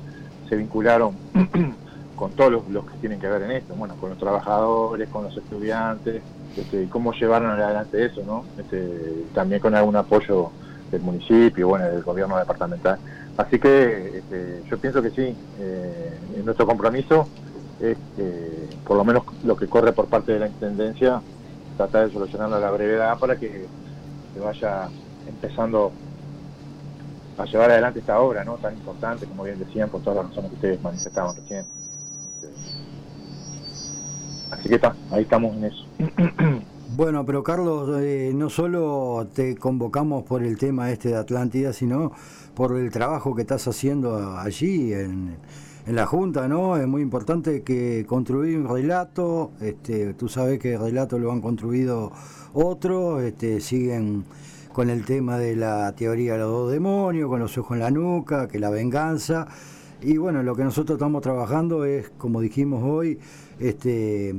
se 0.48 0.56
vincularon 0.56 1.12
con 2.16 2.32
todos 2.32 2.50
los, 2.50 2.68
los 2.70 2.86
que 2.86 2.96
tienen 2.96 3.20
que 3.20 3.28
ver 3.28 3.42
en 3.42 3.50
esto, 3.50 3.74
bueno, 3.74 3.94
con 3.96 4.08
los 4.08 4.18
trabajadores, 4.18 5.10
con 5.10 5.24
los 5.24 5.36
estudiantes, 5.36 6.22
este, 6.56 6.84
y 6.84 6.86
cómo 6.86 7.12
llevaron 7.12 7.50
adelante 7.50 8.06
eso, 8.06 8.22
¿no? 8.24 8.46
Este, 8.56 9.26
también 9.34 9.60
con 9.60 9.74
algún 9.74 9.96
apoyo 9.96 10.50
del 10.90 11.02
municipio, 11.02 11.68
bueno, 11.68 11.84
del 11.84 12.02
gobierno 12.02 12.38
departamental. 12.38 12.98
Así 13.36 13.58
que 13.58 14.18
este, 14.18 14.62
yo 14.68 14.78
pienso 14.78 15.02
que 15.02 15.10
sí, 15.10 15.36
eh, 15.60 16.18
nuestro 16.44 16.66
compromiso 16.66 17.28
es, 17.80 17.96
por 18.86 18.96
lo 18.96 19.04
menos 19.04 19.24
lo 19.44 19.56
que 19.56 19.66
corre 19.66 19.92
por 19.92 20.06
parte 20.06 20.32
de 20.32 20.40
la 20.40 20.46
Intendencia, 20.46 21.20
tratar 21.76 22.06
de 22.06 22.12
solucionarlo 22.12 22.56
a 22.56 22.60
la 22.60 22.70
brevedad 22.70 23.18
para 23.18 23.36
que 23.36 23.66
se 24.32 24.40
vaya 24.40 24.88
empezando 25.28 25.92
a 27.36 27.44
llevar 27.44 27.70
adelante 27.70 28.00
esta 28.00 28.18
obra, 28.20 28.44
¿no? 28.44 28.54
Tan 28.54 28.74
importante, 28.74 29.26
como 29.26 29.44
bien 29.44 29.58
decían, 29.58 29.90
por 29.90 30.00
todas 30.00 30.16
las 30.16 30.28
razones 30.28 30.50
que 30.50 30.56
ustedes 30.56 30.82
manifestaban 30.82 31.36
recién. 31.36 31.66
Así 34.50 34.68
que 34.68 34.76
está, 34.76 34.94
ahí 35.10 35.22
estamos 35.22 35.54
en 35.56 35.64
eso. 35.64 35.86
Bueno, 36.96 37.26
pero 37.26 37.42
Carlos, 37.42 38.00
eh, 38.00 38.32
no 38.34 38.48
solo 38.48 39.26
te 39.34 39.56
convocamos 39.56 40.22
por 40.22 40.42
el 40.42 40.56
tema 40.56 40.90
este 40.90 41.10
de 41.10 41.16
Atlántida, 41.16 41.74
sino 41.74 42.12
por 42.56 42.74
el 42.74 42.90
trabajo 42.90 43.34
que 43.34 43.42
estás 43.42 43.68
haciendo 43.68 44.38
allí 44.38 44.94
en, 44.94 45.36
en 45.86 45.94
la 45.94 46.06
Junta, 46.06 46.48
¿no? 46.48 46.78
Es 46.78 46.88
muy 46.88 47.02
importante 47.02 47.62
que 47.62 48.06
construir 48.08 48.58
un 48.58 48.66
relato, 48.66 49.52
este, 49.60 50.14
tú 50.14 50.28
sabes 50.28 50.58
que 50.58 50.72
el 50.72 50.80
relato 50.80 51.18
lo 51.18 51.30
han 51.30 51.42
construido 51.42 52.12
otros, 52.54 53.22
este, 53.22 53.60
siguen 53.60 54.24
con 54.72 54.88
el 54.88 55.04
tema 55.04 55.36
de 55.36 55.54
la 55.54 55.92
teoría 55.92 56.32
de 56.32 56.38
los 56.38 56.50
dos 56.50 56.72
demonios, 56.72 57.28
con 57.28 57.40
los 57.40 57.58
ojos 57.58 57.76
en 57.76 57.82
la 57.82 57.90
nuca, 57.90 58.48
que 58.48 58.58
la 58.58 58.70
venganza. 58.70 59.46
Y 60.00 60.16
bueno, 60.16 60.42
lo 60.42 60.56
que 60.56 60.64
nosotros 60.64 60.96
estamos 60.96 61.20
trabajando 61.20 61.84
es, 61.84 62.08
como 62.16 62.40
dijimos 62.40 62.82
hoy, 62.82 63.18
este 63.60 64.34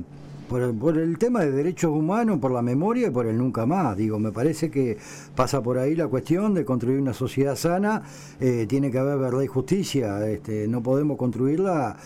por, 0.48 0.98
el 0.98 1.18
tema 1.18 1.42
de 1.42 1.52
derechos 1.52 1.92
humanos, 1.92 2.40
por 2.40 2.52
la 2.52 2.62
memoria 2.62 3.08
y 3.08 3.12
por 3.12 3.28
el 3.28 3.38
nunca 3.38 3.66
más. 3.66 3.96
Digo, 3.98 4.20
me 4.20 4.32
parece 4.32 4.72
que 4.72 4.98
pasa 5.36 5.62
por 5.62 5.78
ahí 5.78 5.96
la 5.96 6.08
cuestión 6.08 6.54
de 6.54 6.66
construir 6.66 7.00
una 7.00 7.14
sociedad 7.14 7.56
sana. 7.56 8.04
Eh, 8.40 8.66
tiene 8.68 8.92
que 8.92 8.98
haber 8.98 9.18
verdad 9.18 9.42
y 9.42 9.48
justicia. 9.48 10.28
Este, 10.28 10.68
no 10.68 10.82
podemos 10.82 11.18
construirla 11.18 11.98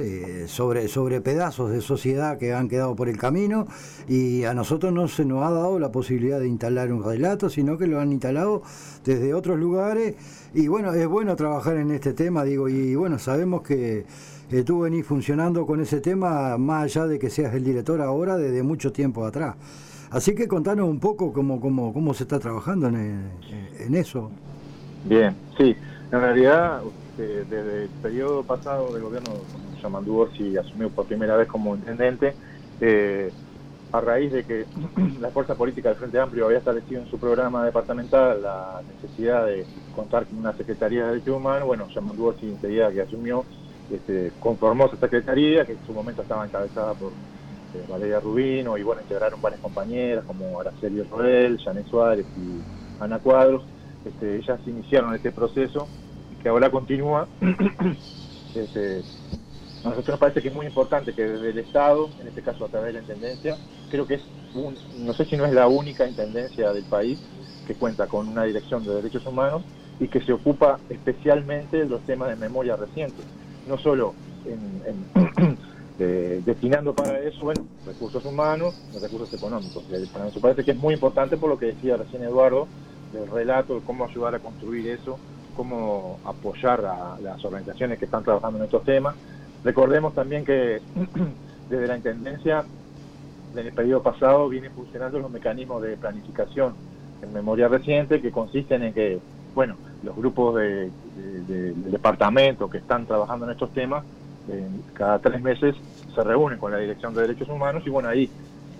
eh, 0.00 0.44
sobre, 0.46 0.86
sobre 0.86 1.20
pedazos 1.20 1.72
de 1.72 1.80
sociedad 1.80 2.38
que 2.38 2.52
han 2.52 2.68
quedado 2.68 2.94
por 2.94 3.08
el 3.08 3.16
camino 3.16 3.66
y 4.06 4.44
a 4.44 4.54
nosotros 4.54 4.92
no 4.92 5.08
se 5.08 5.24
nos 5.24 5.42
ha 5.42 5.50
dado 5.50 5.80
la 5.80 5.90
posibilidad 5.90 6.38
de 6.38 6.46
instalar 6.46 6.92
un 6.92 7.02
relato, 7.02 7.50
sino 7.50 7.76
que 7.76 7.88
lo 7.88 7.98
han 7.98 8.12
instalado 8.12 8.62
desde 9.04 9.34
otros 9.34 9.58
lugares. 9.58 10.14
Y 10.54 10.68
bueno, 10.68 10.92
es 10.92 11.08
bueno 11.08 11.34
trabajar 11.34 11.78
en 11.78 11.90
este 11.90 12.12
tema, 12.12 12.44
digo, 12.44 12.68
y 12.68 12.94
bueno, 12.94 13.18
sabemos 13.18 13.62
que 13.62 14.06
eh, 14.50 14.62
tú 14.62 14.80
venís 14.80 15.06
funcionando 15.06 15.66
con 15.66 15.80
ese 15.80 16.00
tema 16.00 16.56
más 16.58 16.84
allá 16.84 17.06
de 17.06 17.18
que 17.18 17.30
seas 17.30 17.54
el 17.54 17.64
director 17.64 18.00
ahora 18.00 18.36
desde 18.36 18.62
mucho 18.62 18.92
tiempo 18.92 19.24
atrás. 19.24 19.56
Así 20.10 20.34
que 20.34 20.48
contanos 20.48 20.88
un 20.88 21.00
poco 21.00 21.32
cómo, 21.32 21.60
cómo, 21.60 21.92
cómo 21.92 22.14
se 22.14 22.24
está 22.24 22.38
trabajando 22.38 22.88
en, 22.88 23.30
en 23.78 23.94
eso. 23.94 24.30
Bien, 25.04 25.34
sí. 25.56 25.76
En 26.10 26.20
realidad, 26.20 26.80
este, 27.18 27.44
desde 27.44 27.82
el 27.84 27.88
periodo 28.00 28.44
pasado 28.44 28.92
del 28.92 29.02
gobierno, 29.02 29.32
Yamandú 29.82 30.18
Orsi 30.18 30.56
asumió 30.56 30.88
por 30.88 31.06
primera 31.06 31.36
vez 31.36 31.48
como 31.48 31.74
intendente, 31.74 32.34
eh, 32.80 33.32
a 33.90 34.00
raíz 34.00 34.32
de 34.32 34.44
que 34.44 34.66
la 35.20 35.30
fuerza 35.30 35.56
política 35.56 35.88
del 35.88 35.98
Frente 35.98 36.20
Amplio 36.20 36.46
había 36.46 36.58
establecido 36.58 37.02
en 37.02 37.10
su 37.10 37.18
programa 37.18 37.64
departamental 37.64 38.40
la 38.40 38.82
necesidad 38.94 39.46
de 39.46 39.66
contar 39.96 40.26
con 40.26 40.38
una 40.38 40.52
Secretaría 40.52 41.02
de 41.02 41.08
Derechos 41.08 41.36
Humanos, 41.36 41.66
bueno, 41.66 41.88
Yamandú 41.88 42.26
Orsi 42.26 42.46
enseguida 42.46 42.92
que 42.92 43.02
asumió 43.02 43.44
este, 43.90 44.32
conformó 44.38 44.86
esa 44.86 44.98
secretaría, 44.98 45.64
que 45.64 45.72
en 45.72 45.84
su 45.86 45.92
momento 45.92 46.22
estaba 46.22 46.44
encabezada 46.44 46.94
por 46.94 47.12
eh, 47.74 47.84
Valeria 47.88 48.20
Rubino, 48.20 48.76
y 48.76 48.82
bueno, 48.82 49.00
integraron 49.00 49.40
varias 49.40 49.60
compañeras 49.60 50.24
como 50.24 50.60
Araceli 50.60 51.02
Rodel, 51.02 51.58
Janet 51.62 51.86
Suárez 51.86 52.26
y 52.36 52.60
Ana 53.02 53.18
Cuadros. 53.18 53.64
Este, 54.04 54.36
ellas 54.36 54.60
iniciaron 54.66 55.14
este 55.14 55.32
proceso 55.32 55.88
que 56.42 56.48
ahora 56.48 56.70
continúa. 56.70 57.28
este, 58.54 59.02
a 59.84 59.90
nosotros 59.90 60.08
nos 60.08 60.20
parece 60.20 60.42
que 60.42 60.48
es 60.48 60.54
muy 60.54 60.66
importante 60.66 61.14
que 61.14 61.22
desde 61.22 61.50
el 61.50 61.58
Estado, 61.58 62.10
en 62.20 62.28
este 62.28 62.42
caso 62.42 62.64
a 62.64 62.68
través 62.68 62.88
de 62.88 62.92
la 62.94 63.00
Intendencia, 63.00 63.56
creo 63.90 64.06
que 64.06 64.14
es, 64.14 64.22
un, 64.54 64.74
no 65.04 65.12
sé 65.14 65.24
si 65.24 65.36
no 65.36 65.46
es 65.46 65.52
la 65.52 65.68
única 65.68 66.06
Intendencia 66.06 66.72
del 66.72 66.84
país 66.84 67.18
que 67.66 67.74
cuenta 67.74 68.06
con 68.06 68.28
una 68.28 68.44
dirección 68.44 68.84
de 68.84 68.94
derechos 68.94 69.26
humanos 69.26 69.62
y 70.00 70.08
que 70.08 70.20
se 70.20 70.32
ocupa 70.32 70.80
especialmente 70.88 71.78
de 71.78 71.86
los 71.86 72.02
temas 72.04 72.28
de 72.28 72.36
memoria 72.36 72.76
reciente 72.76 73.22
no 73.68 73.78
solo 73.78 74.14
en, 74.46 75.56
destinando 76.44 76.94
para 76.94 77.18
eso, 77.20 77.52
recursos 77.86 78.24
humanos, 78.24 78.74
recursos 79.00 79.32
económicos. 79.34 79.84
Me 79.88 80.40
parece 80.40 80.64
que 80.64 80.70
es 80.72 80.76
muy 80.76 80.94
importante 80.94 81.36
por 81.36 81.50
lo 81.50 81.58
que 81.58 81.66
decía 81.66 81.96
recién 81.96 82.22
Eduardo, 82.22 82.66
del 83.12 83.30
relato 83.30 83.74
de 83.74 83.80
cómo 83.80 84.04
ayudar 84.04 84.34
a 84.34 84.38
construir 84.38 84.88
eso, 84.88 85.18
cómo 85.56 86.18
apoyar 86.24 86.84
a 86.84 87.18
las 87.20 87.44
organizaciones 87.44 87.98
que 87.98 88.04
están 88.04 88.22
trabajando 88.22 88.58
en 88.58 88.64
estos 88.64 88.84
temas. 88.84 89.14
Recordemos 89.64 90.14
también 90.14 90.44
que 90.44 90.80
desde 91.68 91.86
la 91.86 91.96
Intendencia, 91.96 92.64
en 93.52 93.66
el 93.66 93.72
periodo 93.72 94.02
pasado, 94.02 94.48
vienen 94.48 94.72
funcionando 94.72 95.18
los 95.18 95.30
mecanismos 95.30 95.82
de 95.82 95.96
planificación 95.96 96.74
en 97.22 97.32
memoria 97.32 97.66
reciente, 97.66 98.20
que 98.20 98.30
consisten 98.30 98.84
en 98.84 98.94
que, 98.94 99.18
bueno, 99.54 99.76
los 100.04 100.14
grupos 100.14 100.56
de, 100.56 100.90
del 101.46 101.90
departamento 101.90 102.68
que 102.68 102.78
están 102.78 103.06
trabajando 103.06 103.46
en 103.46 103.52
estos 103.52 103.72
temas, 103.72 104.04
cada 104.94 105.18
tres 105.18 105.42
meses 105.42 105.74
se 106.14 106.24
reúnen 106.24 106.58
con 106.58 106.72
la 106.72 106.78
Dirección 106.78 107.14
de 107.14 107.22
Derechos 107.22 107.48
Humanos 107.48 107.82
y 107.86 107.90
bueno, 107.90 108.08
ahí 108.08 108.30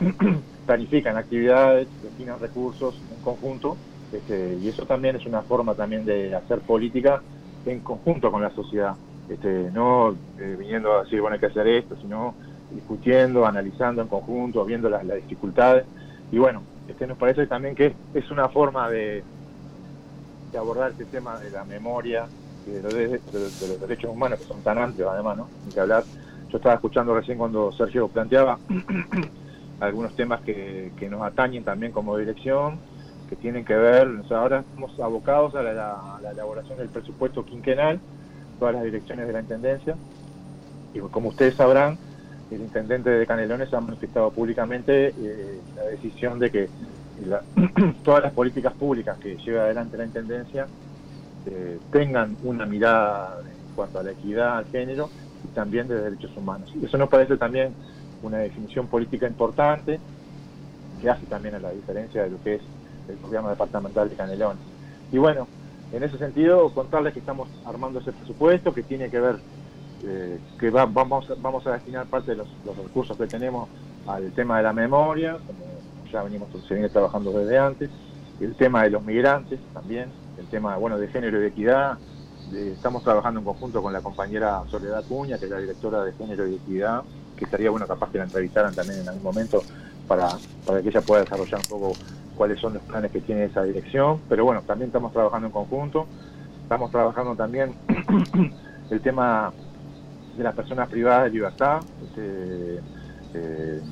planifican 0.66 1.16
actividades, 1.16 1.88
destinan 2.02 2.40
recursos 2.40 3.00
en 3.14 3.22
conjunto 3.22 3.76
este, 4.12 4.56
y 4.60 4.68
eso 4.68 4.86
también 4.86 5.16
es 5.16 5.26
una 5.26 5.42
forma 5.42 5.74
también 5.74 6.04
de 6.04 6.34
hacer 6.34 6.60
política 6.60 7.20
en 7.66 7.80
conjunto 7.80 8.30
con 8.30 8.40
la 8.42 8.50
sociedad, 8.50 8.94
este, 9.28 9.70
no 9.72 10.16
eh, 10.38 10.56
viniendo 10.58 10.92
a 10.94 11.04
decir, 11.04 11.20
bueno, 11.20 11.34
hay 11.34 11.40
que 11.40 11.46
hacer 11.46 11.66
esto, 11.66 11.96
sino 12.00 12.34
discutiendo, 12.70 13.46
analizando 13.46 14.00
en 14.00 14.08
conjunto, 14.08 14.64
viendo 14.64 14.88
las, 14.88 15.02
dificultades. 15.06 15.84
Y 16.32 16.38
bueno, 16.38 16.62
este, 16.88 17.06
nos 17.06 17.18
parece 17.18 17.46
también 17.46 17.74
que 17.74 17.94
es 18.14 18.30
una 18.30 18.48
forma 18.48 18.88
de, 18.88 19.22
de 20.52 20.58
abordar 20.58 20.92
este 20.92 21.04
tema 21.04 21.38
de 21.38 21.50
la 21.50 21.64
memoria 21.64 22.26
y 22.66 22.70
de 22.70 22.82
los, 22.82 23.80
derechos 23.80 24.10
humanos, 24.10 24.38
que 24.40 24.46
son 24.46 24.62
tan 24.62 24.78
amplios 24.78 25.10
además, 25.12 25.38
¿no? 25.38 25.48
Ni 25.66 25.72
que 25.72 25.80
hablar. 25.80 26.04
Yo 26.50 26.56
estaba 26.56 26.74
escuchando 26.74 27.14
recién 27.14 27.36
cuando 27.38 27.72
Sergio 27.72 28.08
planteaba 28.08 28.58
algunos 29.80 30.14
temas 30.16 30.40
que, 30.40 30.90
nos 31.10 31.22
atañen 31.22 31.64
también 31.64 31.92
como 31.92 32.16
dirección, 32.16 32.78
que 33.28 33.36
tienen 33.36 33.64
que 33.64 33.76
ver, 33.76 34.08
ahora 34.30 34.60
estamos 34.60 34.98
abocados 35.00 35.54
a 35.54 35.62
la, 35.62 36.30
elaboración 36.32 36.78
del 36.78 36.88
presupuesto 36.88 37.44
quinquenal, 37.44 38.00
todas 38.58 38.74
las 38.74 38.84
direcciones 38.84 39.26
de 39.26 39.32
la 39.32 39.40
Intendencia, 39.40 39.96
y 40.94 41.00
como 41.00 41.28
ustedes 41.28 41.54
sabrán, 41.54 41.98
el 42.50 42.62
intendente 42.62 43.10
de 43.10 43.26
Canelones 43.26 43.72
ha 43.74 43.80
manifestado 43.80 44.30
públicamente 44.30 45.08
eh, 45.08 45.60
la 45.76 45.84
decisión 45.84 46.38
de 46.38 46.50
que 46.50 46.68
todas 48.04 48.22
las 48.22 48.32
políticas 48.32 48.72
públicas 48.74 49.18
que 49.18 49.36
lleva 49.36 49.62
adelante 49.62 49.96
la 49.96 50.04
Intendencia 50.04 50.66
eh, 51.46 51.78
tengan 51.90 52.36
una 52.42 52.66
mirada 52.66 53.40
en 53.40 53.74
cuanto 53.74 53.98
a 53.98 54.02
la 54.02 54.12
equidad, 54.12 54.58
al 54.58 54.66
género 54.66 55.08
y 55.44 55.54
también 55.54 55.88
de 55.88 56.00
derechos 56.00 56.30
humanos. 56.36 56.72
Y 56.80 56.84
eso 56.84 56.98
nos 56.98 57.08
parece 57.08 57.36
también 57.36 57.72
una 58.22 58.38
definición 58.38 58.86
política 58.86 59.26
importante 59.26 60.00
que 61.00 61.08
hace 61.08 61.26
también 61.26 61.54
a 61.54 61.60
la 61.60 61.70
diferencia 61.70 62.24
de 62.24 62.30
lo 62.30 62.42
que 62.42 62.56
es 62.56 62.62
el 63.08 63.16
gobierno 63.18 63.48
departamental 63.48 64.10
de 64.10 64.16
Canelones. 64.16 64.62
Y 65.12 65.18
bueno, 65.18 65.46
en 65.92 66.02
ese 66.02 66.18
sentido, 66.18 66.70
contarles 66.74 67.14
que 67.14 67.20
estamos 67.20 67.48
armando 67.64 68.00
ese 68.00 68.12
presupuesto 68.12 68.74
que 68.74 68.82
tiene 68.82 69.08
que 69.10 69.20
ver, 69.20 69.36
eh, 70.04 70.38
que 70.58 70.70
vamos, 70.70 71.32
vamos 71.40 71.66
a 71.66 71.72
destinar 71.72 72.06
parte 72.06 72.32
de 72.32 72.38
los, 72.38 72.48
los 72.66 72.76
recursos 72.76 73.16
que 73.16 73.26
tenemos 73.26 73.68
al 74.06 74.32
tema 74.32 74.58
de 74.58 74.64
la 74.64 74.72
memoria, 74.72 75.38
como 75.46 75.67
ya 76.12 76.22
venimos, 76.22 76.48
se 76.66 76.74
viene 76.74 76.88
trabajando 76.88 77.32
desde 77.32 77.58
antes, 77.58 77.90
el 78.40 78.54
tema 78.54 78.84
de 78.84 78.90
los 78.90 79.02
migrantes 79.04 79.58
también, 79.72 80.10
el 80.38 80.46
tema 80.46 80.76
bueno 80.76 80.98
de 80.98 81.08
género 81.08 81.38
y 81.38 81.42
de 81.42 81.46
equidad, 81.48 81.98
estamos 82.52 83.02
trabajando 83.02 83.40
en 83.40 83.44
conjunto 83.44 83.82
con 83.82 83.92
la 83.92 84.00
compañera 84.00 84.62
Soledad 84.70 85.04
Cuña, 85.06 85.38
que 85.38 85.46
es 85.46 85.50
la 85.50 85.58
directora 85.58 86.04
de 86.04 86.12
género 86.12 86.46
y 86.46 86.54
equidad, 86.54 87.02
que 87.36 87.44
estaría 87.44 87.70
bueno 87.70 87.86
capaz 87.86 88.10
que 88.10 88.18
la 88.18 88.24
entrevistaran 88.24 88.74
también 88.74 89.00
en 89.00 89.08
algún 89.08 89.22
momento 89.22 89.62
para, 90.06 90.28
para 90.64 90.82
que 90.82 90.88
ella 90.88 91.00
pueda 91.02 91.22
desarrollar 91.22 91.60
un 91.60 91.68
poco 91.68 91.92
cuáles 92.36 92.60
son 92.60 92.74
los 92.74 92.82
planes 92.84 93.10
que 93.10 93.20
tiene 93.20 93.44
esa 93.44 93.64
dirección, 93.64 94.20
pero 94.28 94.44
bueno, 94.44 94.62
también 94.62 94.88
estamos 94.88 95.12
trabajando 95.12 95.48
en 95.48 95.52
conjunto, 95.52 96.06
estamos 96.62 96.90
trabajando 96.90 97.34
también 97.34 97.74
el 98.90 99.00
tema 99.00 99.52
de 100.36 100.44
las 100.44 100.54
personas 100.54 100.88
privadas 100.88 101.24
de 101.24 101.30
libertad, 101.30 101.80
este, 102.00 102.80
eh, 103.34 103.82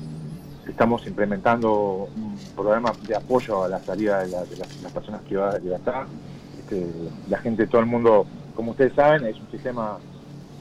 Estamos 0.67 1.05
implementando 1.07 2.09
un 2.15 2.37
programa 2.55 2.91
de 3.07 3.15
apoyo 3.15 3.63
a 3.63 3.69
la 3.69 3.79
salida 3.79 4.19
de, 4.19 4.29
las, 4.29 4.47
personas 4.93 5.21
privadas 5.21 5.55
de 5.55 5.61
libertad. 5.61 6.05
Este, 6.59 6.85
la 7.29 7.37
gente, 7.39 7.67
todo 7.67 7.81
el 7.81 7.87
mundo, 7.87 8.25
como 8.55 8.71
ustedes 8.71 8.93
saben, 8.93 9.25
es 9.25 9.39
un 9.39 9.49
sistema, 9.49 9.97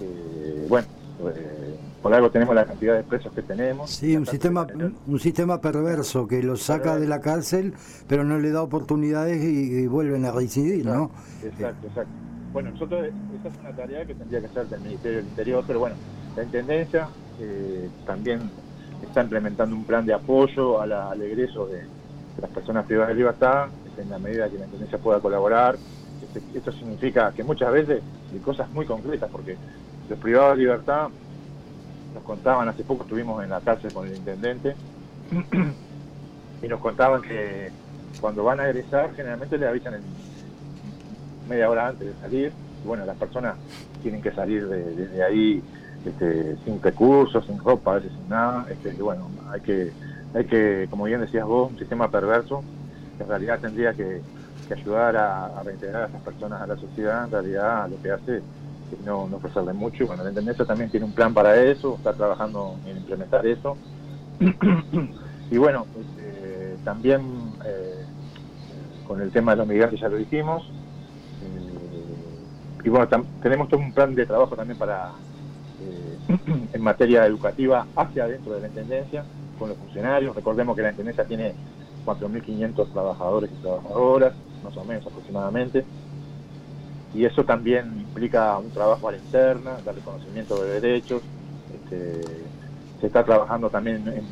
eh, 0.01 0.67
bueno, 0.69 0.87
eh, 1.35 1.77
por 2.03 2.15
algo 2.15 2.31
tenemos 2.31 2.55
la 2.55 2.65
cantidad 2.65 2.95
de 2.95 3.03
presos 3.03 3.33
que 3.33 3.43
tenemos. 3.43 3.91
Sí, 3.91 4.17
un 4.17 4.27
sistema, 4.27 4.67
un 5.07 5.19
sistema 5.19 5.61
perverso 5.61 6.29
que 6.29 6.43
los 6.43 6.63
saca 6.63 6.99
de 6.99 7.09
la 7.09 7.21
cárcel, 7.21 7.75
pero 8.07 8.23
no 8.23 8.39
le 8.39 8.53
da 8.53 8.63
oportunidades 8.63 9.43
y, 9.43 9.87
vuelven 9.89 10.25
a 10.25 10.31
reincidir, 10.31 10.87
¿no? 10.87 11.11
Exacto, 11.43 11.89
exacto. 11.89 12.13
Bueno, 12.53 12.71
nosotros, 12.71 13.07
esa 13.41 13.49
es 13.49 13.61
una 13.61 13.73
tarea 13.75 14.07
que 14.07 14.15
tendría 14.15 14.41
que 14.41 14.49
ser 14.49 14.69
del 14.69 14.81
Ministerio 14.81 15.19
del 15.19 15.27
Interior, 15.27 15.65
pero 15.67 15.81
bueno, 15.81 15.97
la 16.37 16.45
Intendencia 16.45 17.09
eh, 17.41 17.89
también 18.07 18.51
está 19.17 19.25
implementando 19.25 19.75
un 19.75 19.85
plan 19.85 20.05
de 20.05 20.13
apoyo 20.13 20.79
al 20.79 21.23
egreso 21.23 21.67
de, 21.67 21.87
las 22.39 22.51
personas 22.51 22.85
privadas 22.85 23.09
de 23.09 23.15
libertad, 23.15 23.69
en 23.97 24.11
la 24.11 24.19
medida 24.19 24.47
que 24.51 24.59
la 24.59 24.67
Intendencia 24.67 24.99
pueda 24.99 25.21
colaborar. 25.21 25.79
Este, 26.23 26.43
esto 26.59 26.71
significa 26.71 27.33
que 27.33 27.43
muchas 27.43 27.73
veces, 27.73 28.03
de 28.31 28.39
cosas 28.41 28.69
muy 28.73 28.85
concretas, 28.85 29.31
porque 29.33 29.57
los 30.11 30.19
privados 30.19 30.59
de 30.59 30.65
libertad 30.65 31.09
nos 32.13 32.23
contaban, 32.25 32.69
hace 32.69 32.85
poco 32.85 33.05
estuvimos 33.05 33.43
en 33.43 33.49
la 33.49 33.61
cárcel 33.63 33.91
con 33.95 34.07
el 34.07 34.17
intendente, 34.17 34.77
y 36.63 36.69
nos 36.69 36.81
contaban 36.81 37.23
que 37.23 37.71
cuando 38.21 38.45
van 38.45 38.61
a 38.61 38.69
egresar 38.69 39.15
generalmente 39.17 39.57
le 39.57 39.67
avisan 39.67 39.95
media 41.49 41.71
hora 41.71 41.89
antes 41.89 42.07
de 42.07 42.21
salir, 42.21 42.53
y 42.85 42.87
bueno, 42.87 43.07
las 43.07 43.17
personas 43.17 43.57
tienen 44.03 44.21
que 44.21 44.33
salir 44.33 44.69
desde 44.69 45.07
de, 45.09 45.25
ahí 45.25 45.63
este, 46.07 46.57
sin 46.65 46.81
recursos, 46.81 47.45
sin 47.47 47.59
ropa, 47.59 47.93
a 47.93 47.95
veces 47.97 48.13
sin 48.13 48.29
nada, 48.29 48.67
este, 48.71 48.95
y 48.95 49.03
bueno, 49.03 49.29
hay 49.51 49.61
que, 49.61 49.93
hay 50.35 50.45
que, 50.45 50.87
como 50.91 51.05
bien 51.05 51.21
decías 51.21 51.47
vos, 51.47 51.71
un 51.71 51.79
sistema 51.79 52.11
perverso, 52.11 52.63
que 53.17 53.25
en 53.25 53.29
realidad 53.29 53.59
tendría 53.61 53.93
que, 53.93 54.21
ayudar 54.69 55.17
a, 55.17 55.63
reintegrar 55.63 56.03
a 56.03 56.07
esas 56.07 56.23
personas 56.23 56.61
a 56.61 56.67
la 56.67 56.77
sociedad, 56.77 57.25
en 57.25 57.31
realidad 57.31 57.89
lo 57.89 58.03
que 58.03 58.11
hace 58.11 58.43
no, 59.05 59.29
no 59.29 59.37
ofrecerle 59.37 59.73
mucho. 59.73 60.07
Bueno, 60.09 60.25
la 60.25 60.31
Intendencia 60.31 60.65
también 60.65 60.91
tiene 60.91 61.07
un 61.07 61.13
plan 61.13 61.33
para 61.33 61.57
eso, 61.57 61.95
está 61.97 62.13
trabajando 62.13 62.77
en 62.85 62.97
implementar 62.97 63.47
eso. 63.47 63.77
y 65.51 65.57
bueno, 65.57 65.87
este, 66.01 66.77
también 66.85 67.23
eh, 67.65 68.05
con 69.07 69.21
el 69.21 69.31
tema 69.31 69.53
de 69.53 69.59
los 69.59 69.69
migrantes 69.69 70.01
ya 70.01 70.09
lo 70.09 70.17
dijimos. 70.17 70.69
Eh, 71.43 72.85
y 72.85 72.89
bueno, 72.89 73.09
tenemos 73.41 73.69
todo 73.69 73.81
un 73.81 73.93
plan 73.93 74.15
de 74.17 74.27
trabajo 74.27 74.57
también 74.57 74.79
para 74.79 75.13
eh, 75.81 76.39
en 76.73 76.83
materia 76.83 77.27
educativa 77.27 77.87
hacia 77.97 78.25
adentro 78.25 78.55
de 78.55 78.61
la 78.61 78.67
Intendencia, 78.69 79.25
con 79.59 79.69
los 79.69 79.79
funcionarios. 79.79 80.35
Recordemos 80.35 80.77
que 80.77 80.83
la 80.83 80.91
Intendencia 80.91 81.25
tiene 81.25 81.55
4.500 82.05 82.93
trabajadores 82.93 83.51
y 83.51 83.63
trabajadoras, 83.63 84.35
más 84.63 84.77
o 84.77 84.85
menos 84.85 85.07
aproximadamente 85.07 85.85
y 87.17 87.25
eso 87.25 87.45
también 87.45 87.87
implica 87.99 88.59
un 88.59 88.71
trabajo 88.71 89.09
a 89.09 89.13
la 89.13 89.19
interna, 89.19 89.79
dar 89.85 89.95
reconocimiento 89.95 90.63
de 90.63 90.81
derechos. 90.81 91.23
Este, 91.73 92.21
se 93.01 93.07
está 93.07 93.25
trabajando 93.25 93.71
también 93.71 94.07
en, 94.07 94.27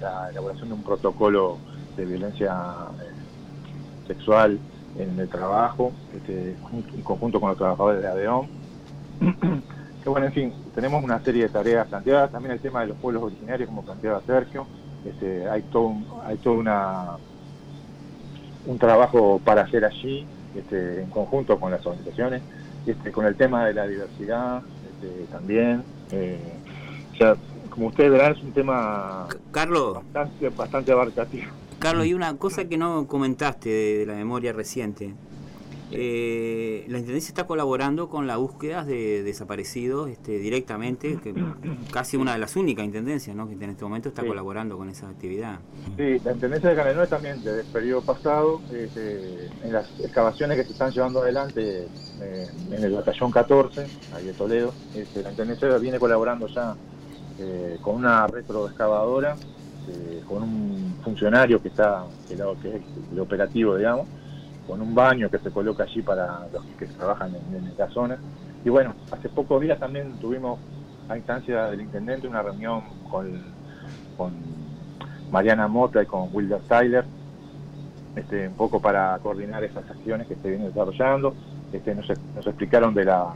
la 0.00 0.30
elaboración 0.30 0.68
de 0.68 0.74
un 0.74 0.82
protocolo 0.82 1.58
de 1.96 2.04
violencia 2.06 2.54
eh, 3.00 4.06
sexual 4.06 4.58
en 4.98 5.18
el 5.18 5.28
trabajo, 5.28 5.92
este, 6.14 6.56
en 6.96 7.02
conjunto 7.02 7.40
con 7.40 7.50
los 7.50 7.58
trabajadores 7.58 8.00
de 8.00 8.08
ADEOM. 8.08 8.46
que 10.04 10.10
bueno, 10.10 10.26
en 10.26 10.32
fin, 10.34 10.52
tenemos 10.74 11.02
una 11.02 11.18
serie 11.20 11.44
de 11.44 11.48
tareas 11.48 11.88
planteadas, 11.88 12.30
también 12.30 12.52
el 12.52 12.60
tema 12.60 12.82
de 12.82 12.88
los 12.88 12.98
pueblos 12.98 13.22
originarios, 13.22 13.66
como 13.70 13.82
planteaba 13.82 14.20
Sergio, 14.26 14.66
este, 15.02 15.48
hay 15.48 15.62
todo, 15.62 15.94
hay 16.26 16.36
todo 16.36 16.54
una, 16.54 17.16
un 18.66 18.78
trabajo 18.78 19.40
para 19.42 19.62
hacer 19.62 19.82
allí, 19.82 20.26
este, 20.54 21.00
en 21.00 21.08
conjunto 21.08 21.58
con 21.58 21.70
las 21.70 21.86
organizaciones, 21.86 22.42
este, 22.86 23.10
con 23.12 23.24
el 23.24 23.34
tema 23.34 23.64
de 23.64 23.72
la 23.72 23.86
diversidad 23.86 24.62
este, 24.92 25.24
también. 25.32 25.82
Eh, 26.10 26.38
o 27.14 27.16
sea, 27.16 27.36
como 27.70 27.86
ustedes 27.86 28.10
verán, 28.10 28.32
es 28.32 28.42
un 28.42 28.52
tema 28.52 29.26
Carlos, 29.52 29.94
bastante, 29.94 30.50
bastante 30.50 30.92
abarcativo. 30.92 31.46
Carlos, 31.78 32.04
y 32.04 32.12
una 32.12 32.36
cosa 32.36 32.66
que 32.66 32.76
no 32.76 33.06
comentaste 33.06 33.70
de 33.70 34.06
la 34.06 34.14
memoria 34.14 34.52
reciente. 34.52 35.14
Eh, 35.96 36.84
la 36.88 36.98
Intendencia 36.98 37.28
está 37.28 37.46
colaborando 37.46 38.08
con 38.08 38.26
la 38.26 38.36
búsqueda 38.36 38.84
de 38.84 39.22
desaparecidos 39.22 40.10
este, 40.10 40.38
directamente, 40.38 41.18
que 41.22 41.34
casi 41.92 42.16
una 42.16 42.32
de 42.32 42.38
las 42.38 42.56
únicas 42.56 42.84
intendencias 42.84 43.36
¿no? 43.36 43.48
que 43.48 43.54
en 43.54 43.70
este 43.70 43.84
momento 43.84 44.08
está 44.08 44.26
colaborando 44.26 44.76
con 44.76 44.88
esa 44.88 45.08
actividad. 45.08 45.60
Sí, 45.96 46.18
la 46.24 46.32
Intendencia 46.32 46.70
de 46.70 46.76
Canelón 46.76 47.08
también, 47.08 47.42
desde 47.42 47.60
el 47.60 47.66
periodo 47.66 48.02
pasado, 48.02 48.60
este, 48.72 49.46
en 49.62 49.72
las 49.72 49.88
excavaciones 50.00 50.58
que 50.58 50.64
se 50.64 50.72
están 50.72 50.90
llevando 50.90 51.22
adelante 51.22 51.86
eh, 52.20 52.46
en 52.70 52.84
el 52.84 52.92
batallón 52.92 53.30
14, 53.30 53.86
ahí 54.14 54.26
de 54.26 54.32
Toledo, 54.32 54.72
este, 54.94 55.22
la 55.22 55.30
Intendencia 55.30 55.78
viene 55.78 55.98
colaborando 55.98 56.48
ya 56.48 56.74
eh, 57.38 57.78
con 57.80 57.96
una 57.96 58.26
retroexcavadora, 58.26 59.36
con 60.26 60.42
un 60.42 60.96
funcionario 61.04 61.60
que 61.60 61.68
está, 61.68 62.06
que, 62.26 62.34
que 62.34 62.76
es 62.76 62.82
el 63.12 63.20
operativo, 63.20 63.76
digamos, 63.76 64.06
con 64.66 64.80
un 64.80 64.94
baño 64.94 65.30
que 65.30 65.38
se 65.38 65.50
coloca 65.50 65.84
allí 65.84 66.02
para 66.02 66.46
los 66.52 66.64
que 66.78 66.86
trabajan 66.86 67.32
en, 67.34 67.56
en 67.56 67.72
la 67.76 67.88
zona. 67.90 68.18
Y 68.64 68.70
bueno, 68.70 68.94
hace 69.10 69.28
pocos 69.28 69.60
días 69.60 69.78
también 69.78 70.12
tuvimos 70.20 70.58
a 71.08 71.16
instancia 71.16 71.66
del 71.66 71.82
intendente 71.82 72.26
una 72.26 72.42
reunión 72.42 72.82
con, 73.10 73.54
Mariana 75.30 75.66
Mota 75.66 76.02
y 76.02 76.06
con 76.06 76.28
Wilder 76.32 76.60
Tyler, 76.68 77.04
este, 78.14 78.46
un 78.46 78.54
poco 78.54 78.80
para 78.80 79.18
coordinar 79.18 79.64
esas 79.64 79.88
acciones 79.90 80.28
que 80.28 80.36
se 80.36 80.48
vienen 80.48 80.68
desarrollando. 80.68 81.34
Este, 81.72 81.92
nos, 81.94 82.06
nos 82.36 82.46
explicaron 82.46 82.94
de 82.94 83.04
la 83.04 83.26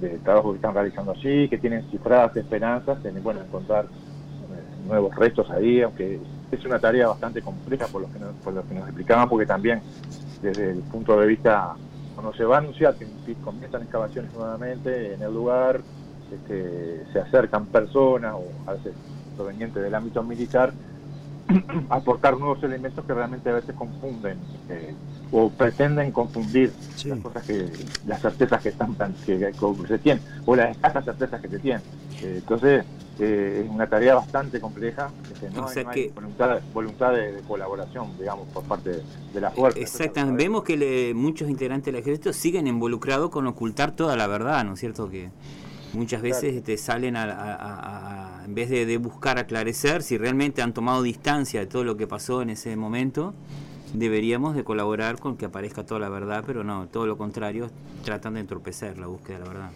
del 0.00 0.20
trabajo 0.20 0.52
que 0.52 0.56
están 0.56 0.72
realizando 0.72 1.12
allí, 1.12 1.48
que 1.48 1.58
tienen 1.58 1.84
cifradas 1.90 2.34
esperanzas 2.36 3.04
en 3.04 3.22
bueno, 3.22 3.40
encontrar 3.42 3.84
eh, 3.84 4.86
nuevos 4.86 5.14
restos 5.16 5.50
ahí, 5.50 5.82
aunque 5.82 6.18
es 6.50 6.64
una 6.64 6.78
tarea 6.78 7.08
bastante 7.08 7.42
compleja 7.42 7.86
por 7.88 8.02
lo 8.02 8.08
que 8.08 8.18
por 8.42 8.54
lo 8.54 8.66
que 8.66 8.74
nos 8.74 8.84
explicaban, 8.84 9.28
porque 9.28 9.46
también 9.46 9.82
desde 10.42 10.70
el 10.70 10.78
punto 10.78 11.18
de 11.18 11.26
vista, 11.26 11.74
cuando 12.14 12.32
se 12.34 12.44
va 12.44 12.56
a 12.56 12.58
anunciar 12.58 12.94
que 12.96 13.06
comienzan 13.44 13.82
excavaciones 13.82 14.32
nuevamente 14.34 15.14
en 15.14 15.22
el 15.22 15.32
lugar, 15.32 15.80
este, 16.32 17.04
se 17.12 17.18
acercan 17.18 17.66
personas 17.66 18.34
o 18.34 18.70
a 18.70 18.74
veces 18.74 18.94
provenientes 19.36 19.82
del 19.82 19.94
ámbito 19.94 20.22
militar 20.22 20.72
a 21.88 21.96
aportar 21.96 22.38
nuevos 22.38 22.62
elementos 22.62 23.04
que 23.04 23.14
realmente 23.14 23.50
a 23.50 23.54
veces 23.54 23.74
confunden 23.74 24.38
eh, 24.68 24.94
o 25.32 25.48
pretenden 25.50 26.12
confundir 26.12 26.72
las 27.04 27.18
cosas 27.20 27.44
que 27.44 27.68
las 28.06 28.20
certezas 28.20 28.62
que 28.62 28.68
están 28.68 28.94
que, 29.26 29.38
que, 29.38 29.88
se 29.88 29.98
tienen 29.98 30.22
o 30.46 30.54
las 30.54 30.70
escasas 30.70 31.04
certezas 31.04 31.40
que 31.40 31.48
se 31.48 31.58
tienen. 31.58 31.82
Eh, 32.22 32.36
entonces 32.36 32.84
eh, 33.20 33.62
es 33.64 33.70
una 33.70 33.86
tarea 33.86 34.14
bastante 34.14 34.60
compleja, 34.60 35.10
que 35.38 35.50
no, 35.50 35.66
hay, 35.68 36.10
voluntad, 36.72 37.12
de, 37.12 37.42
colaboración, 37.46 38.16
digamos, 38.18 38.48
por 38.48 38.64
parte 38.64 39.02
de 39.34 39.40
la 39.40 39.50
fuerza. 39.50 39.78
Exactamente, 39.78 40.42
vemos 40.42 40.64
que 40.64 41.12
muchos 41.14 41.50
integrantes 41.50 41.92
del 41.92 41.96
ejército 41.96 42.32
siguen 42.32 42.66
involucrados 42.66 43.28
con 43.30 43.46
ocultar 43.46 43.94
toda 43.94 44.16
la 44.16 44.26
verdad, 44.26 44.64
¿no 44.64 44.72
es 44.72 44.80
cierto? 44.80 45.10
Que 45.10 45.28
muchas 45.92 46.22
veces 46.22 46.54
este, 46.54 46.78
salen 46.78 47.14
a, 47.16 48.42
en 48.44 48.54
vez 48.54 48.70
de, 48.70 48.96
buscar 48.96 49.38
aclarecer 49.38 50.02
si 50.02 50.16
realmente 50.16 50.62
han 50.62 50.72
tomado 50.72 51.02
distancia 51.02 51.60
de 51.60 51.66
todo 51.66 51.84
lo 51.84 51.98
que 51.98 52.06
pasó 52.06 52.40
en 52.40 52.48
ese 52.48 52.74
momento, 52.74 53.34
deberíamos 53.92 54.54
de 54.54 54.64
colaborar 54.64 55.18
con 55.18 55.36
que 55.36 55.44
aparezca 55.44 55.84
toda 55.84 56.00
la 56.00 56.08
verdad, 56.08 56.42
pero 56.46 56.64
no, 56.64 56.86
todo 56.86 57.06
lo 57.06 57.18
contrario, 57.18 57.70
tratan 58.02 58.34
de 58.34 58.40
entorpecer 58.40 58.98
la 58.98 59.08
búsqueda 59.08 59.38
de 59.38 59.44
la 59.44 59.50
verdad. 59.50 59.70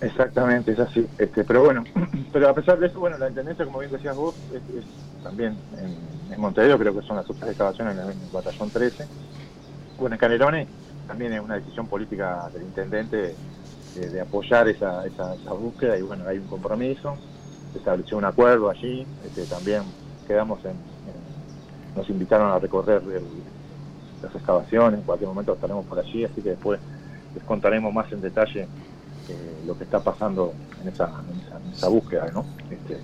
Exactamente, 0.00 0.72
es 0.72 0.78
así. 0.78 1.06
Este, 1.18 1.44
pero 1.44 1.64
bueno, 1.64 1.84
pero 2.32 2.48
a 2.48 2.54
pesar 2.54 2.78
de 2.78 2.86
eso, 2.86 2.98
bueno, 3.00 3.18
la 3.18 3.28
intendencia, 3.28 3.64
como 3.64 3.80
bien 3.80 3.90
decías 3.90 4.16
vos, 4.16 4.34
es, 4.52 4.84
también 5.22 5.56
en, 5.78 6.40
Montevideo, 6.40 6.78
creo 6.78 6.94
que 6.94 7.06
son 7.06 7.16
las 7.16 7.28
otras 7.28 7.50
excavaciones 7.50 7.98
en 7.98 8.08
el, 8.08 8.14
batallón 8.32 8.70
13. 8.70 9.06
Bueno, 9.98 10.14
en 10.14 10.20
Canelones 10.20 10.68
también 11.06 11.34
es 11.34 11.40
una 11.40 11.56
decisión 11.56 11.86
política 11.86 12.48
del 12.54 12.62
intendente 12.62 13.34
de, 13.94 14.20
apoyar 14.20 14.66
esa, 14.68 15.04
esa, 15.04 15.52
búsqueda 15.52 15.98
y 15.98 16.02
bueno, 16.02 16.26
hay 16.26 16.38
un 16.38 16.46
compromiso, 16.46 17.16
se 17.72 17.78
estableció 17.78 18.16
un 18.16 18.24
acuerdo 18.24 18.70
allí, 18.70 19.06
este, 19.26 19.44
también 19.44 19.82
quedamos 20.26 20.64
en, 20.64 20.76
nos 21.94 22.08
invitaron 22.08 22.52
a 22.52 22.58
recorrer 22.58 23.02
las 24.22 24.34
excavaciones, 24.34 25.00
en 25.00 25.04
cualquier 25.04 25.28
momento 25.28 25.52
estaremos 25.52 25.84
por 25.84 25.98
allí, 25.98 26.24
así 26.24 26.40
que 26.40 26.50
después 26.50 26.80
les 27.34 27.44
contaremos 27.44 27.92
más 27.92 28.10
en 28.12 28.20
detalle 28.20 28.66
lo 29.66 29.76
que 29.76 29.84
está 29.84 30.00
pasando 30.00 30.52
en 30.82 30.88
esa, 30.88 31.22
esa, 31.72 31.88
búsqueda, 31.88 32.30
¿no? 32.32 32.44
Este, 32.70 32.98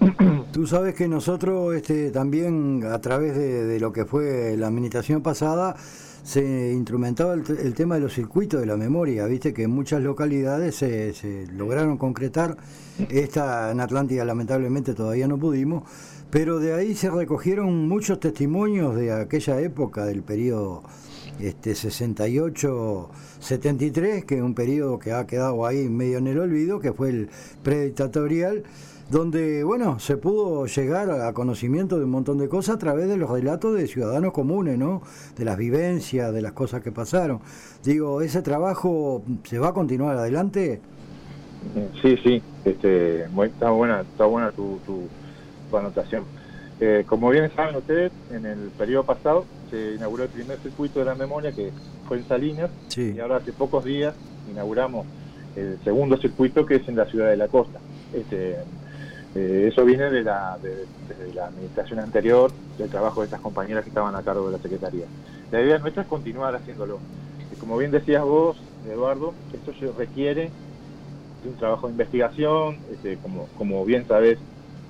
Tú 0.52 0.66
sabes 0.66 0.94
que 0.94 1.08
nosotros 1.08 1.74
este, 1.74 2.10
también 2.10 2.84
a 2.90 3.00
través 3.00 3.36
de, 3.36 3.78
lo 3.80 3.92
que 3.92 4.04
fue 4.04 4.56
la 4.56 4.68
administración 4.68 5.22
pasada 5.22 5.76
se 6.22 6.72
instrumentaba 6.72 7.34
el, 7.34 7.74
tema 7.74 7.94
de 7.94 8.02
los 8.02 8.14
circuitos 8.14 8.60
de 8.60 8.66
la 8.66 8.76
memoria, 8.76 9.26
viste 9.26 9.54
que 9.54 9.64
en 9.64 9.70
muchas 9.70 10.02
localidades 10.02 10.76
se, 10.76 11.14
se 11.14 11.46
lograron 11.48 11.96
concretar, 11.96 12.56
esta 13.08 13.70
en 13.70 13.80
Atlántida 13.80 14.24
lamentablemente 14.24 14.94
todavía 14.94 15.26
no 15.26 15.38
pudimos, 15.38 15.84
pero 16.30 16.60
de 16.60 16.74
ahí 16.74 16.94
se 16.94 17.10
recogieron 17.10 17.88
muchos 17.88 18.20
testimonios 18.20 18.94
de 18.96 19.12
aquella 19.12 19.60
época, 19.60 20.04
del 20.04 20.22
periodo 20.22 20.82
este 21.44 21.72
68-73, 21.72 24.24
que 24.24 24.36
es 24.36 24.42
un 24.42 24.54
periodo 24.54 24.98
que 24.98 25.12
ha 25.12 25.26
quedado 25.26 25.66
ahí 25.66 25.88
medio 25.88 26.18
en 26.18 26.26
el 26.26 26.38
olvido, 26.38 26.80
que 26.80 26.92
fue 26.92 27.10
el 27.10 27.28
predictatorial, 27.62 28.64
donde, 29.10 29.64
bueno, 29.64 29.98
se 29.98 30.16
pudo 30.16 30.66
llegar 30.66 31.10
a 31.10 31.32
conocimiento 31.32 31.98
de 31.98 32.04
un 32.04 32.10
montón 32.10 32.38
de 32.38 32.48
cosas 32.48 32.76
a 32.76 32.78
través 32.78 33.08
de 33.08 33.16
los 33.16 33.28
relatos 33.28 33.74
de 33.74 33.88
ciudadanos 33.88 34.32
comunes, 34.32 34.78
¿no? 34.78 35.02
De 35.36 35.44
las 35.44 35.58
vivencias, 35.58 36.32
de 36.32 36.40
las 36.40 36.52
cosas 36.52 36.82
que 36.82 36.92
pasaron. 36.92 37.40
Digo, 37.82 38.22
¿ese 38.22 38.40
trabajo 38.42 39.22
se 39.42 39.58
va 39.58 39.68
a 39.68 39.74
continuar 39.74 40.16
adelante? 40.16 40.80
Sí, 42.00 42.16
sí, 42.22 42.40
este, 42.64 43.24
está 43.24 43.70
buena, 43.70 44.02
está 44.02 44.26
buena 44.26 44.52
tu, 44.52 44.78
tu, 44.86 45.76
anotación. 45.76 46.22
Eh, 46.82 47.04
como 47.06 47.28
bien 47.28 47.50
saben 47.54 47.76
ustedes, 47.76 48.10
en 48.30 48.46
el 48.46 48.70
periodo 48.70 49.04
pasado 49.04 49.44
se 49.70 49.96
inauguró 49.96 50.24
el 50.24 50.30
primer 50.30 50.58
circuito 50.58 51.00
de 51.00 51.04
la 51.04 51.14
memoria 51.14 51.52
que 51.52 51.70
fue 52.08 52.16
en 52.16 52.26
Salinas 52.26 52.70
y 52.96 53.20
ahora 53.20 53.36
hace 53.36 53.52
pocos 53.52 53.84
días 53.84 54.14
inauguramos 54.50 55.06
el 55.56 55.78
segundo 55.84 56.16
circuito 56.16 56.64
que 56.64 56.76
es 56.76 56.88
en 56.88 56.96
la 56.96 57.04
ciudad 57.04 57.28
de 57.28 57.36
la 57.36 57.48
costa. 57.48 57.78
Este, 58.14 58.56
eh, 59.34 59.68
eso 59.70 59.84
viene 59.84 60.10
de 60.10 60.22
la, 60.22 60.58
de, 60.62 60.86
la 61.34 61.48
administración 61.48 62.00
anterior, 62.00 62.50
del 62.78 62.88
trabajo 62.88 63.20
de 63.20 63.26
estas 63.26 63.40
compañeras 63.40 63.84
que 63.84 63.90
estaban 63.90 64.14
a 64.14 64.22
cargo 64.22 64.46
de 64.46 64.56
la 64.56 64.62
Secretaría. 64.62 65.04
La 65.52 65.60
idea 65.60 65.78
nuestra 65.78 66.02
es 66.02 66.08
continuar 66.08 66.54
haciéndolo. 66.54 66.98
Y 67.52 67.56
como 67.56 67.76
bien 67.76 67.90
decías 67.90 68.24
vos, 68.24 68.56
Eduardo, 68.90 69.34
esto 69.52 69.72
requiere 69.98 70.50
de 71.42 71.48
un 71.48 71.56
trabajo 71.56 71.88
de 71.88 71.92
investigación, 71.92 72.78
este, 72.90 73.18
como, 73.18 73.48
como 73.58 73.84
bien 73.84 74.06
sabés, 74.08 74.38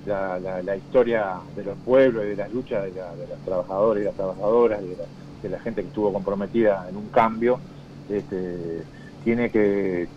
la, 0.06 0.38
la, 0.38 0.76
historia 0.76 1.36
de 1.54 1.64
los 1.64 1.76
pueblos 1.78 2.24
y 2.24 2.28
de 2.28 2.36
las 2.36 2.52
luchas 2.52 2.84
de, 2.84 2.90
de 2.90 3.26
los 3.28 3.38
trabajadores 3.44 4.02
y 4.02 4.06
las 4.06 4.14
trabajadoras, 4.14 4.80
de 4.80 4.96
la, 4.96 5.04
de 5.42 5.48
la 5.48 5.60
gente 5.60 5.82
que 5.82 5.88
estuvo 5.88 6.12
comprometida 6.12 6.86
en 6.88 6.96
un 6.96 7.08
cambio, 7.08 7.60
este, 8.08 8.82
tiene 9.24 9.50
que 9.50 10.08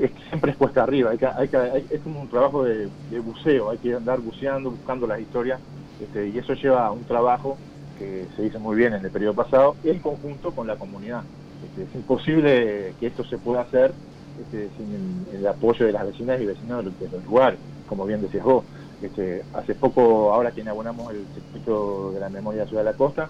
es 0.00 0.10
siempre 0.28 0.52
es 0.52 0.56
cuesta 0.56 0.82
arriba, 0.82 1.10
hay 1.10 1.18
que, 1.18 1.26
hay 1.26 1.48
que, 1.48 1.84
es 1.90 2.00
como 2.00 2.22
un 2.22 2.28
trabajo 2.28 2.64
de, 2.64 2.88
buceo, 3.20 3.70
hay 3.70 3.78
que 3.78 3.94
andar 3.94 4.20
buceando, 4.20 4.70
buscando 4.70 5.06
las 5.06 5.20
historias, 5.20 5.60
este, 6.00 6.28
y 6.28 6.38
eso 6.38 6.54
lleva 6.54 6.86
a 6.86 6.90
un 6.90 7.04
trabajo 7.04 7.58
que 7.98 8.26
se 8.36 8.46
hizo 8.46 8.58
muy 8.58 8.76
bien 8.76 8.94
en 8.94 9.04
el 9.04 9.10
periodo 9.10 9.34
pasado, 9.34 9.76
en 9.84 9.98
conjunto 9.98 10.52
con 10.52 10.66
la 10.66 10.76
comunidad. 10.76 11.22
Este, 11.64 11.82
es 11.82 11.94
imposible 11.94 12.94
que 12.98 13.06
esto 13.06 13.22
se 13.24 13.38
pueda 13.38 13.60
hacer 13.60 13.92
este, 14.40 14.68
sin 14.76 15.26
el, 15.36 15.46
apoyo 15.46 15.84
de 15.84 15.92
las 15.92 16.06
vecinas 16.06 16.40
y 16.40 16.46
vecinos 16.46 16.84
de 16.84 17.08
los, 17.08 17.24
lugares, 17.24 17.58
como 17.86 18.06
bien 18.06 18.22
decías 18.22 18.44
vos. 18.44 18.64
Este, 19.02 19.42
hace 19.54 19.74
poco, 19.74 20.32
ahora 20.32 20.52
que 20.52 20.60
inauguramos 20.60 21.12
el 21.12 21.26
circuito 21.34 22.12
de 22.12 22.20
la 22.20 22.28
memoria 22.28 22.62
de 22.62 22.68
Ciudad 22.68 22.84
de 22.84 22.90
la 22.92 22.96
Costa, 22.96 23.28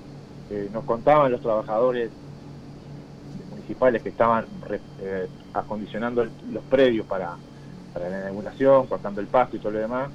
eh, 0.51 0.69
nos 0.71 0.85
contaban 0.85 1.33
los 1.33 1.41
trabajadores 1.41 2.11
municipales 3.51 4.03
que 4.03 4.11
estaban 4.11 4.45
eh, 5.01 5.27
acondicionando 5.55 6.25
los 6.25 6.65
predios 6.65 7.07
para, 7.07 7.37
para 7.95 8.11
la 8.11 8.21
inauguración, 8.21 8.87
cortando 8.87 9.23
el 9.23 9.29
pasto 9.29 9.57
y 9.57 9.61
todo 9.61 9.73
lo 9.73 9.79
demás, 9.79 10.11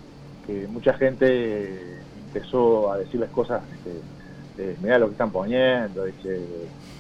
que 0.46 0.68
mucha 0.68 0.94
gente 0.94 2.02
empezó 2.28 2.92
a 2.92 2.98
decirles 3.00 3.32
cosas, 3.32 3.64
este, 3.74 4.78
mira 4.82 5.00
lo 5.00 5.08
que 5.08 5.14
están 5.14 5.32
poniendo, 5.32 6.06
este, 6.06 6.40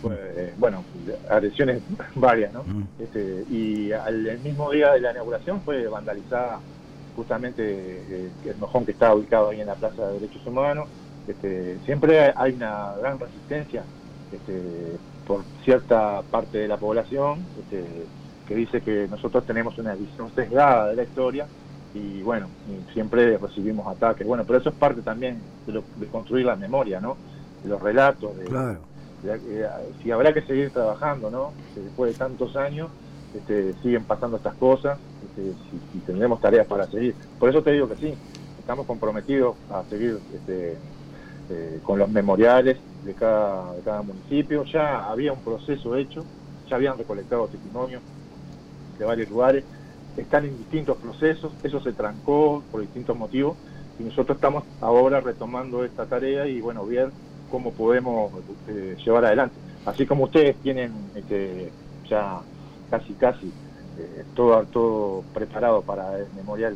eh, 0.09 0.53
bueno, 0.57 0.83
agresiones 1.29 1.83
varias, 2.15 2.51
¿no? 2.53 2.63
Este, 2.99 3.45
y 3.51 3.91
al 3.91 4.39
mismo 4.39 4.71
día 4.71 4.93
de 4.93 5.01
la 5.01 5.11
inauguración 5.11 5.61
fue 5.61 5.87
vandalizada 5.87 6.59
justamente 7.17 7.63
eh, 7.65 8.29
el 8.45 8.57
mojón 8.57 8.85
que 8.85 8.91
está 8.91 9.13
ubicado 9.13 9.49
ahí 9.49 9.59
en 9.59 9.67
la 9.67 9.75
Plaza 9.75 10.07
de 10.07 10.13
Derechos 10.19 10.45
Humanos. 10.45 10.87
Este, 11.27 11.77
siempre 11.83 12.31
hay 12.33 12.53
una 12.53 12.93
gran 13.01 13.19
resistencia 13.19 13.83
este, 14.31 14.61
por 15.25 15.41
cierta 15.65 16.21
parte 16.31 16.59
de 16.59 16.67
la 16.69 16.77
población 16.77 17.39
este, 17.59 17.83
que 18.47 18.55
dice 18.55 18.79
que 18.81 19.07
nosotros 19.09 19.45
tenemos 19.45 19.77
una 19.77 19.95
visión 19.95 20.31
sesgada 20.33 20.89
de 20.89 20.95
la 20.95 21.03
historia 21.03 21.47
y 21.93 22.21
bueno, 22.21 22.47
siempre 22.93 23.37
recibimos 23.37 23.87
ataques. 23.87 24.25
Bueno, 24.25 24.43
pero 24.45 24.59
eso 24.59 24.69
es 24.69 24.75
parte 24.75 25.01
también 25.01 25.41
de, 25.65 26.07
construir 26.07 26.45
la 26.45 26.55
memoria, 26.55 27.01
¿no? 27.01 27.17
De 27.63 27.69
los 27.69 27.81
relatos, 27.81 28.37
de, 28.37 28.45
claro. 28.45 28.79
Eh, 29.25 29.67
si 30.03 30.11
habrá 30.11 30.31
que 30.31 30.43
seguir 30.43 30.69
trabajando, 30.69 31.31
¿no? 31.31 31.51
después 31.75 32.13
de 32.13 32.19
tantos 32.19 32.55
años 32.55 32.89
este, 33.33 33.73
siguen 33.81 34.05
pasando 34.05 34.37
estas 34.37 34.55
cosas 34.55 34.99
este, 35.23 35.53
y 35.93 35.99
tendremos 35.99 36.39
tareas 36.39 36.67
para 36.67 36.87
seguir. 36.87 37.15
Por 37.39 37.49
eso 37.49 37.61
te 37.61 37.71
digo 37.71 37.87
que 37.87 37.95
sí, 37.97 38.13
estamos 38.59 38.85
comprometidos 38.85 39.55
a 39.69 39.83
seguir 39.89 40.19
este, 40.33 40.77
eh, 41.49 41.79
con 41.83 41.99
los 41.99 42.09
memoriales 42.09 42.77
de 43.03 43.13
cada, 43.13 43.73
cada 43.83 44.01
municipio. 44.01 44.63
Ya 44.65 45.09
había 45.09 45.33
un 45.33 45.41
proceso 45.41 45.95
hecho, 45.95 46.25
ya 46.69 46.75
habían 46.75 46.97
recolectado 46.97 47.47
testimonios 47.47 48.01
de 48.97 49.05
varios 49.05 49.29
lugares, 49.29 49.63
están 50.17 50.45
en 50.45 50.57
distintos 50.57 50.97
procesos, 50.97 51.53
eso 51.63 51.79
se 51.79 51.93
trancó 51.93 52.63
por 52.71 52.81
distintos 52.81 53.15
motivos 53.15 53.55
y 53.99 54.03
nosotros 54.03 54.37
estamos 54.37 54.63
ahora 54.81 55.21
retomando 55.21 55.85
esta 55.85 56.05
tarea 56.05 56.47
y 56.47 56.59
bueno, 56.59 56.85
ver 56.85 57.11
cómo 57.49 57.71
podemos 57.71 58.31
eh, 58.67 58.95
llevar 59.03 59.25
adelante. 59.25 59.55
Así 59.85 60.05
como 60.05 60.25
ustedes 60.25 60.57
tienen 60.57 60.91
este, 61.15 61.71
ya 62.09 62.41
casi 62.89 63.13
casi 63.13 63.47
eh, 63.99 64.23
todo, 64.35 64.63
todo 64.65 65.23
preparado 65.33 65.81
para 65.81 66.17
el 66.17 66.27
memorial 66.35 66.75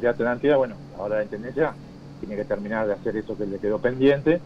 de 0.00 0.08
Atlántida, 0.08 0.56
bueno, 0.56 0.74
ahora 0.98 1.16
la 1.16 1.24
Intendencia 1.24 1.74
tiene 2.20 2.36
que 2.36 2.44
terminar 2.44 2.86
de 2.86 2.94
hacer 2.94 3.16
eso 3.16 3.36
que 3.36 3.46
le 3.46 3.58
quedó 3.58 3.78
pendiente 3.78 4.40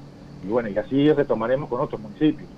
y 0.44 0.48
bueno, 0.48 0.68
y 0.68 0.78
así 0.78 1.12
retomaremos 1.12 1.68
con 1.68 1.80
otros 1.80 2.00
municipios. 2.00 2.48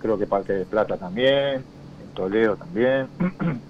Creo 0.00 0.18
que 0.18 0.26
Parque 0.26 0.54
de 0.54 0.64
Plata 0.64 0.96
también, 0.96 1.56
en 1.56 2.14
Toledo 2.14 2.56
también. 2.56 3.08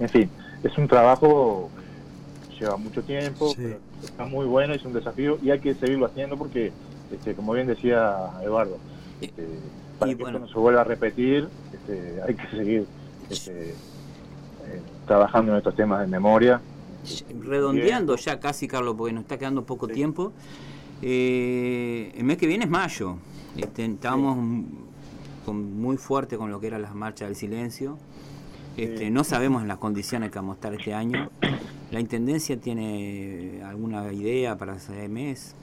en 0.00 0.08
fin, 0.08 0.30
es 0.62 0.78
un 0.78 0.88
trabajo 0.88 1.70
que 2.48 2.60
lleva 2.60 2.76
mucho 2.76 3.02
tiempo, 3.02 3.54
está 4.02 4.24
muy 4.24 4.46
bueno, 4.46 4.74
es 4.74 4.84
un 4.84 4.92
desafío 4.92 5.38
y 5.42 5.50
hay 5.50 5.60
que 5.60 5.74
seguirlo 5.74 6.06
haciendo 6.06 6.36
porque, 6.36 6.72
este, 7.12 7.34
como 7.34 7.52
bien 7.52 7.66
decía 7.66 8.30
Eduardo, 8.42 8.78
este, 9.20 9.46
para 9.98 10.14
que 10.14 10.22
esto 10.22 10.38
no 10.38 10.48
se 10.48 10.58
vuelva 10.58 10.80
a 10.80 10.84
repetir, 10.84 11.48
este, 11.72 12.22
hay 12.26 12.34
que 12.34 12.56
seguir 12.56 12.86
este, 13.32 13.70
eh, 13.70 13.74
trabajando 15.06 15.52
en 15.52 15.58
estos 15.58 15.74
temas 15.74 16.00
de 16.00 16.06
memoria 16.06 16.60
redondeando 17.42 18.16
ya 18.16 18.38
casi, 18.40 18.68
Carlos, 18.68 18.94
porque 18.96 19.12
nos 19.12 19.22
está 19.22 19.38
quedando 19.38 19.64
poco 19.64 19.88
tiempo. 19.88 20.32
Eh, 21.00 22.12
el 22.16 22.24
mes 22.24 22.38
que 22.38 22.46
viene 22.46 22.64
es 22.64 22.70
mayo. 22.70 23.16
Este, 23.56 23.84
estábamos 23.84 24.36
muy 25.46 25.96
fuerte 25.96 26.36
con 26.36 26.50
lo 26.50 26.60
que 26.60 26.68
era 26.68 26.78
las 26.78 26.94
marchas 26.94 27.28
del 27.28 27.36
silencio. 27.36 27.98
Este, 28.76 29.10
no 29.10 29.22
sabemos 29.24 29.66
las 29.66 29.78
condiciones 29.78 30.30
que 30.30 30.38
vamos 30.38 30.54
a 30.54 30.56
estar 30.56 30.74
este 30.74 30.94
año. 30.94 31.30
¿La 31.90 32.00
Intendencia 32.00 32.56
tiene 32.58 33.60
alguna 33.64 34.10
idea 34.12 34.56
para 34.56 34.76
ese 34.76 35.08
mes? 35.08 35.54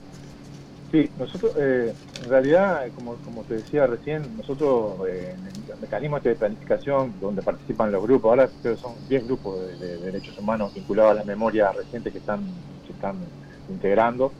Sí, 0.90 1.08
nosotros, 1.20 1.52
eh, 1.56 1.94
en 2.24 2.28
realidad, 2.28 2.84
como, 2.96 3.14
como 3.16 3.42
te 3.42 3.54
decía 3.54 3.86
recién, 3.86 4.36
nosotros 4.36 5.08
eh, 5.08 5.36
en 5.38 5.72
el 5.72 5.80
mecanismo 5.80 6.16
este 6.16 6.30
de 6.30 6.34
planificación 6.34 7.14
donde 7.20 7.42
participan 7.42 7.92
los 7.92 8.02
grupos, 8.02 8.30
ahora 8.30 8.48
creo 8.60 8.74
que 8.74 8.80
son 8.80 8.94
10 9.08 9.26
grupos 9.26 9.60
de, 9.78 9.98
derechos 9.98 10.36
humanos 10.36 10.74
vinculados 10.74 11.12
a 11.12 11.14
la 11.14 11.24
memoria 11.24 11.70
reciente 11.70 12.10
que 12.10 12.18
están, 12.18 12.40
que 12.84 12.92
están 12.92 13.14
integrando, 13.68 14.32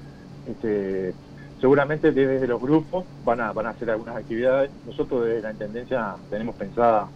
este, 0.48 1.14
seguramente 1.60 2.10
desde 2.10 2.48
los 2.48 2.60
grupos 2.60 3.04
van 3.24 3.42
a, 3.42 3.52
van 3.52 3.66
a 3.66 3.70
hacer 3.70 3.88
algunas 3.88 4.16
actividades. 4.16 4.72
Nosotros 4.86 5.26
desde 5.26 5.42
la 5.42 5.52
Intendencia 5.52 6.16
tenemos 6.30 6.56
pensada 6.56 7.06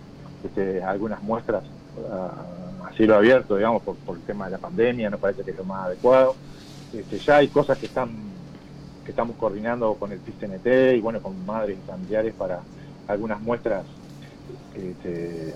este, 0.45 0.81
algunas 0.81 1.21
muestras 1.25 1.65
a, 2.09 2.93
cielo 2.97 3.17
abierto, 3.17 3.57
digamos, 3.57 3.83
por, 3.83 3.97
por 3.97 4.17
el 4.17 4.23
tema 4.23 4.45
de 4.45 4.53
la 4.53 4.59
pandemia, 4.59 5.11
nos 5.11 5.19
parece 5.19 5.43
que 5.43 5.51
es 5.51 5.57
lo 5.57 5.65
más 5.65 5.87
adecuado. 5.87 6.37
Este, 6.93 7.19
ya 7.19 7.39
hay 7.39 7.49
cosas 7.49 7.77
que 7.79 7.87
están 7.87 8.34
que 9.05 9.11
estamos 9.11 9.37
coordinando 9.37 9.95
con 9.95 10.13
el 10.13 10.19
PISTNT 10.19 10.67
y 10.97 11.01
bueno, 11.01 11.21
con 11.21 11.45
madres 11.47 11.79
y 11.79 11.87
familiares 11.87 12.35
para 12.35 12.61
algunas 13.07 13.41
muestras, 13.41 13.85
este, 14.75 15.55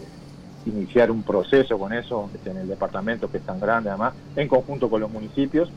iniciar 0.66 1.10
un 1.10 1.22
proceso 1.22 1.78
con 1.78 1.92
eso 1.92 2.30
este, 2.34 2.50
en 2.50 2.58
el 2.58 2.68
departamento 2.68 3.30
que 3.30 3.38
es 3.38 3.44
tan 3.44 3.58
grande 3.58 3.90
además, 3.90 4.14
en 4.36 4.48
conjunto 4.48 4.90
con 4.90 5.00
los 5.00 5.10
municipios. 5.10 5.70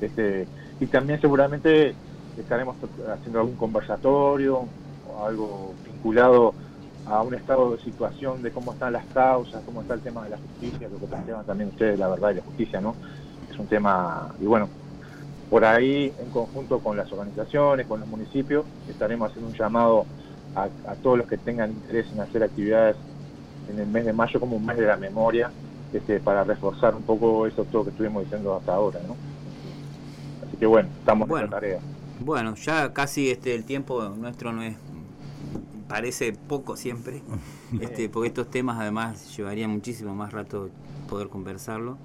Este, 0.00 0.46
y 0.80 0.86
también 0.86 1.20
seguramente 1.20 1.94
estaremos 2.36 2.76
haciendo 3.12 3.40
algún 3.40 3.56
conversatorio 3.56 4.64
o 5.08 5.24
algo 5.24 5.74
vinculado 5.84 6.54
a 7.06 7.22
un 7.22 7.34
estado 7.34 7.72
de 7.72 7.82
situación 7.82 8.42
de 8.42 8.50
cómo 8.50 8.72
están 8.72 8.92
las 8.92 9.04
causas, 9.06 9.62
cómo 9.64 9.82
está 9.82 9.94
el 9.94 10.00
tema 10.00 10.24
de 10.24 10.30
la 10.30 10.38
justicia, 10.38 10.88
lo 10.88 10.98
que 10.98 11.06
planteaban 11.06 11.44
también 11.44 11.70
ustedes, 11.70 11.98
la 11.98 12.08
verdad 12.08 12.30
y 12.30 12.34
la 12.34 12.42
justicia, 12.42 12.80
¿no? 12.80 12.94
Es 13.50 13.58
un 13.58 13.66
tema, 13.66 14.32
y 14.40 14.46
bueno, 14.46 14.68
por 15.52 15.66
ahí, 15.66 16.10
en 16.18 16.30
conjunto 16.30 16.78
con 16.78 16.96
las 16.96 17.12
organizaciones, 17.12 17.86
con 17.86 18.00
los 18.00 18.08
municipios, 18.08 18.64
estaremos 18.88 19.28
haciendo 19.28 19.50
un 19.50 19.54
llamado 19.54 20.06
a, 20.54 20.94
todos 21.02 21.18
los 21.18 21.26
que 21.26 21.36
tengan 21.36 21.72
interés 21.72 22.06
en 22.10 22.20
hacer 22.20 22.42
actividades 22.42 22.96
en 23.70 23.78
el 23.78 23.86
mes 23.86 24.06
de 24.06 24.14
mayo 24.14 24.40
como 24.40 24.56
un 24.56 24.64
mes 24.64 24.78
de 24.78 24.86
la 24.86 24.96
memoria, 24.96 25.50
este, 25.92 26.20
para 26.20 26.42
reforzar 26.42 26.94
un 26.94 27.02
poco 27.02 27.46
eso 27.46 27.66
todo 27.66 27.84
que 27.84 27.90
estuvimos 27.90 28.22
diciendo 28.22 28.56
hasta 28.56 28.72
ahora, 28.72 28.98
¿no? 29.06 29.14
Así 30.48 30.56
que 30.56 30.64
bueno, 30.64 30.88
estamos 30.98 31.28
en 31.28 31.36
la 31.36 31.48
tarea. 31.50 31.80
Bueno, 32.20 32.54
ya 32.54 32.90
casi 32.94 33.30
este 33.30 33.54
el 33.54 33.64
tiempo 33.64 34.08
nuestro 34.08 34.54
no 34.54 34.62
es 34.62 34.76
parece 35.86 36.32
poco 36.32 36.78
siempre, 36.78 37.20
este, 37.82 38.08
porque 38.08 38.28
estos 38.28 38.50
temas 38.50 38.80
además 38.80 39.36
llevaría 39.36 39.68
muchísimo 39.68 40.14
más 40.14 40.32
rato 40.32 40.70
poder 41.10 41.28
conversarlo. 41.28 41.98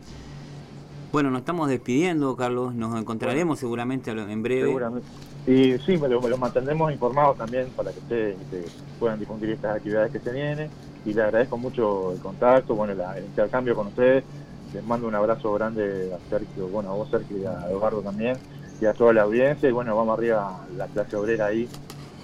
Bueno, 1.11 1.31
nos 1.31 1.39
estamos 1.39 1.69
despidiendo, 1.69 2.35
Carlos. 2.35 2.75
Nos 2.75 2.99
encontraremos 2.99 3.59
seguramente 3.59 4.11
en 4.11 4.43
breve. 4.43 4.67
Seguramente. 4.67 5.07
Y 5.47 5.77
sí, 5.79 5.97
me 5.97 6.09
lo, 6.09 6.37
mantendremos 6.37 6.91
informados 6.91 7.37
también 7.37 7.67
para 7.75 7.91
que 7.93 7.99
ustedes 7.99 8.37
este, 8.41 8.65
puedan 8.99 9.17
difundir 9.17 9.51
estas 9.51 9.77
actividades 9.77 10.11
que 10.11 10.19
se 10.19 10.31
vienen. 10.31 10.69
Y 11.05 11.13
le 11.13 11.21
agradezco 11.21 11.57
mucho 11.57 12.11
el 12.11 12.19
contacto, 12.19 12.75
bueno, 12.75 12.93
el 12.93 13.23
intercambio 13.23 13.73
con 13.73 13.87
ustedes. 13.87 14.25
Les 14.73 14.83
mando 14.83 15.07
un 15.07 15.15
abrazo 15.15 15.53
grande 15.53 16.13
a 16.13 16.29
Sergio, 16.29 16.67
bueno, 16.67 16.91
a 16.91 16.95
vos 16.95 17.09
Sergio 17.09 17.37
y 17.37 17.45
a 17.45 17.69
Eduardo 17.69 18.01
también, 18.01 18.35
y 18.81 18.85
a 18.85 18.93
toda 18.93 19.13
la 19.13 19.21
audiencia. 19.21 19.69
Y 19.69 19.71
bueno, 19.71 19.95
vamos 19.95 20.17
arriba 20.17 20.57
a 20.65 20.67
la 20.75 20.87
clase 20.87 21.15
obrera 21.15 21.45
ahí. 21.45 21.69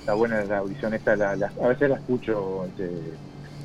Está 0.01 0.13
buena 0.15 0.43
la 0.43 0.57
audición 0.57 0.93
esta, 0.93 1.15
la, 1.15 1.31
a 1.31 1.67
veces 1.69 1.89
la 1.89 1.95
escucho, 1.95 2.65
este, 2.65 2.91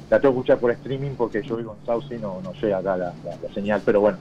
la 0.08 0.20
tengo 0.20 0.34
que 0.34 0.38
escuchar 0.38 0.58
por 0.60 0.70
streaming 0.70 1.16
porque 1.18 1.42
yo 1.42 1.56
vivo 1.56 1.76
en 1.80 1.84
Sauce 1.84 2.14
y 2.14 2.18
no, 2.18 2.40
no 2.40 2.52
llega 2.52 2.78
acá 2.78 2.96
la 2.96 3.12
señal, 3.52 3.82
pero 3.84 4.00
bueno, 4.00 4.18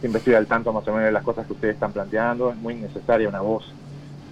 siempre 0.00 0.18
estoy 0.18 0.34
al 0.34 0.46
tanto 0.46 0.72
más 0.72 0.86
o 0.88 0.90
menos 0.90 1.06
de 1.06 1.12
las 1.12 1.22
cosas 1.22 1.46
que 1.46 1.52
ustedes 1.52 1.74
están 1.74 1.92
planteando. 1.92 2.50
Es 2.50 2.56
muy 2.56 2.74
necesaria 2.74 3.28
una 3.28 3.40
voz, 3.40 3.64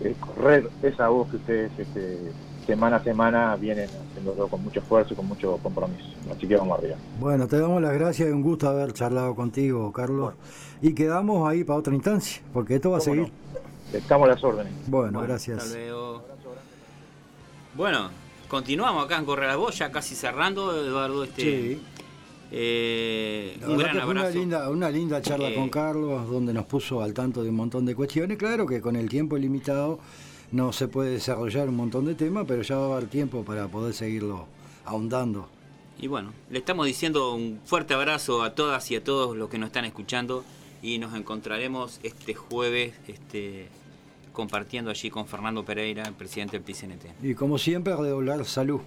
eh, 0.00 0.14
correr 0.18 0.68
esa 0.82 1.08
voz 1.08 1.28
que 1.28 1.36
ustedes 1.36 1.70
este, 1.78 2.32
semana 2.66 2.96
a 2.96 3.02
semana 3.02 3.56
vienen 3.56 3.88
haciéndolo 4.10 4.48
con 4.48 4.62
mucho 4.62 4.80
esfuerzo 4.80 5.14
y 5.14 5.16
con 5.16 5.26
mucho 5.26 5.58
compromiso. 5.62 6.08
Así 6.30 6.46
que 6.46 6.56
vamos 6.56 6.78
arriba. 6.78 6.96
Bueno, 7.20 7.46
te 7.46 7.58
damos 7.58 7.80
las 7.80 7.94
gracias 7.94 8.28
y 8.28 8.32
un 8.32 8.42
gusto 8.42 8.68
haber 8.68 8.92
charlado 8.92 9.34
contigo, 9.34 9.92
Carlos. 9.92 10.34
Y 10.80 10.94
quedamos 10.94 11.48
ahí 11.48 11.64
para 11.64 11.78
otra 11.78 11.94
instancia, 11.94 12.42
porque 12.52 12.76
esto 12.76 12.90
va 12.90 12.98
a 12.98 13.00
seguir. 13.00 13.32
Estamos 13.92 14.28
a 14.28 14.32
las 14.32 14.44
órdenes. 14.44 14.72
Bueno, 14.86 15.20
gracias. 15.22 15.76
Bueno, 17.74 18.10
continuamos 18.48 19.04
acá 19.04 19.16
en 19.16 19.24
Correr 19.24 19.48
la 19.48 19.56
Voz, 19.56 19.78
ya 19.78 19.90
casi 19.90 20.14
cerrando, 20.14 20.84
Eduardo. 20.84 21.24
Este, 21.24 21.42
sí. 21.42 21.82
Eh, 22.50 23.58
un 23.66 23.76
gran 23.76 23.98
abrazo. 23.98 24.28
Una 24.28 24.30
linda, 24.30 24.70
una 24.70 24.90
linda 24.90 25.20
charla 25.20 25.52
con 25.54 25.64
eh, 25.64 25.70
Carlos, 25.70 26.28
donde 26.28 26.52
nos 26.52 26.64
puso 26.66 27.02
al 27.02 27.12
tanto 27.12 27.42
de 27.42 27.50
un 27.50 27.56
montón 27.56 27.84
de 27.84 27.94
cuestiones. 27.94 28.38
Claro 28.38 28.66
que 28.66 28.80
con 28.80 28.96
el 28.96 29.08
tiempo 29.08 29.36
limitado 29.36 29.98
no 30.52 30.72
se 30.72 30.88
puede 30.88 31.10
desarrollar 31.10 31.68
un 31.68 31.76
montón 31.76 32.06
de 32.06 32.14
temas, 32.14 32.46
pero 32.48 32.62
ya 32.62 32.76
va 32.76 32.94
a 32.94 32.96
haber 32.96 33.08
tiempo 33.08 33.44
para 33.44 33.68
poder 33.68 33.92
seguirlo 33.94 34.46
ahondando. 34.84 35.48
Y 36.00 36.06
bueno, 36.06 36.32
le 36.50 36.58
estamos 36.58 36.86
diciendo 36.86 37.34
un 37.34 37.60
fuerte 37.64 37.92
abrazo 37.92 38.42
a 38.42 38.54
todas 38.54 38.90
y 38.90 38.96
a 38.96 39.04
todos 39.04 39.36
los 39.36 39.50
que 39.50 39.58
nos 39.58 39.66
están 39.68 39.84
escuchando 39.84 40.44
y 40.80 40.98
nos 40.98 41.14
encontraremos 41.14 41.98
este 42.02 42.34
jueves 42.34 42.94
este, 43.08 43.66
compartiendo 44.32 44.90
allí 44.90 45.10
con 45.10 45.26
Fernando 45.26 45.64
Pereira, 45.64 46.04
el 46.04 46.14
presidente 46.14 46.58
del 46.58 46.62
PCNT. 46.62 47.24
Y 47.24 47.34
como 47.34 47.58
siempre, 47.58 47.94
redoblar 47.96 48.44
salud. 48.44 48.80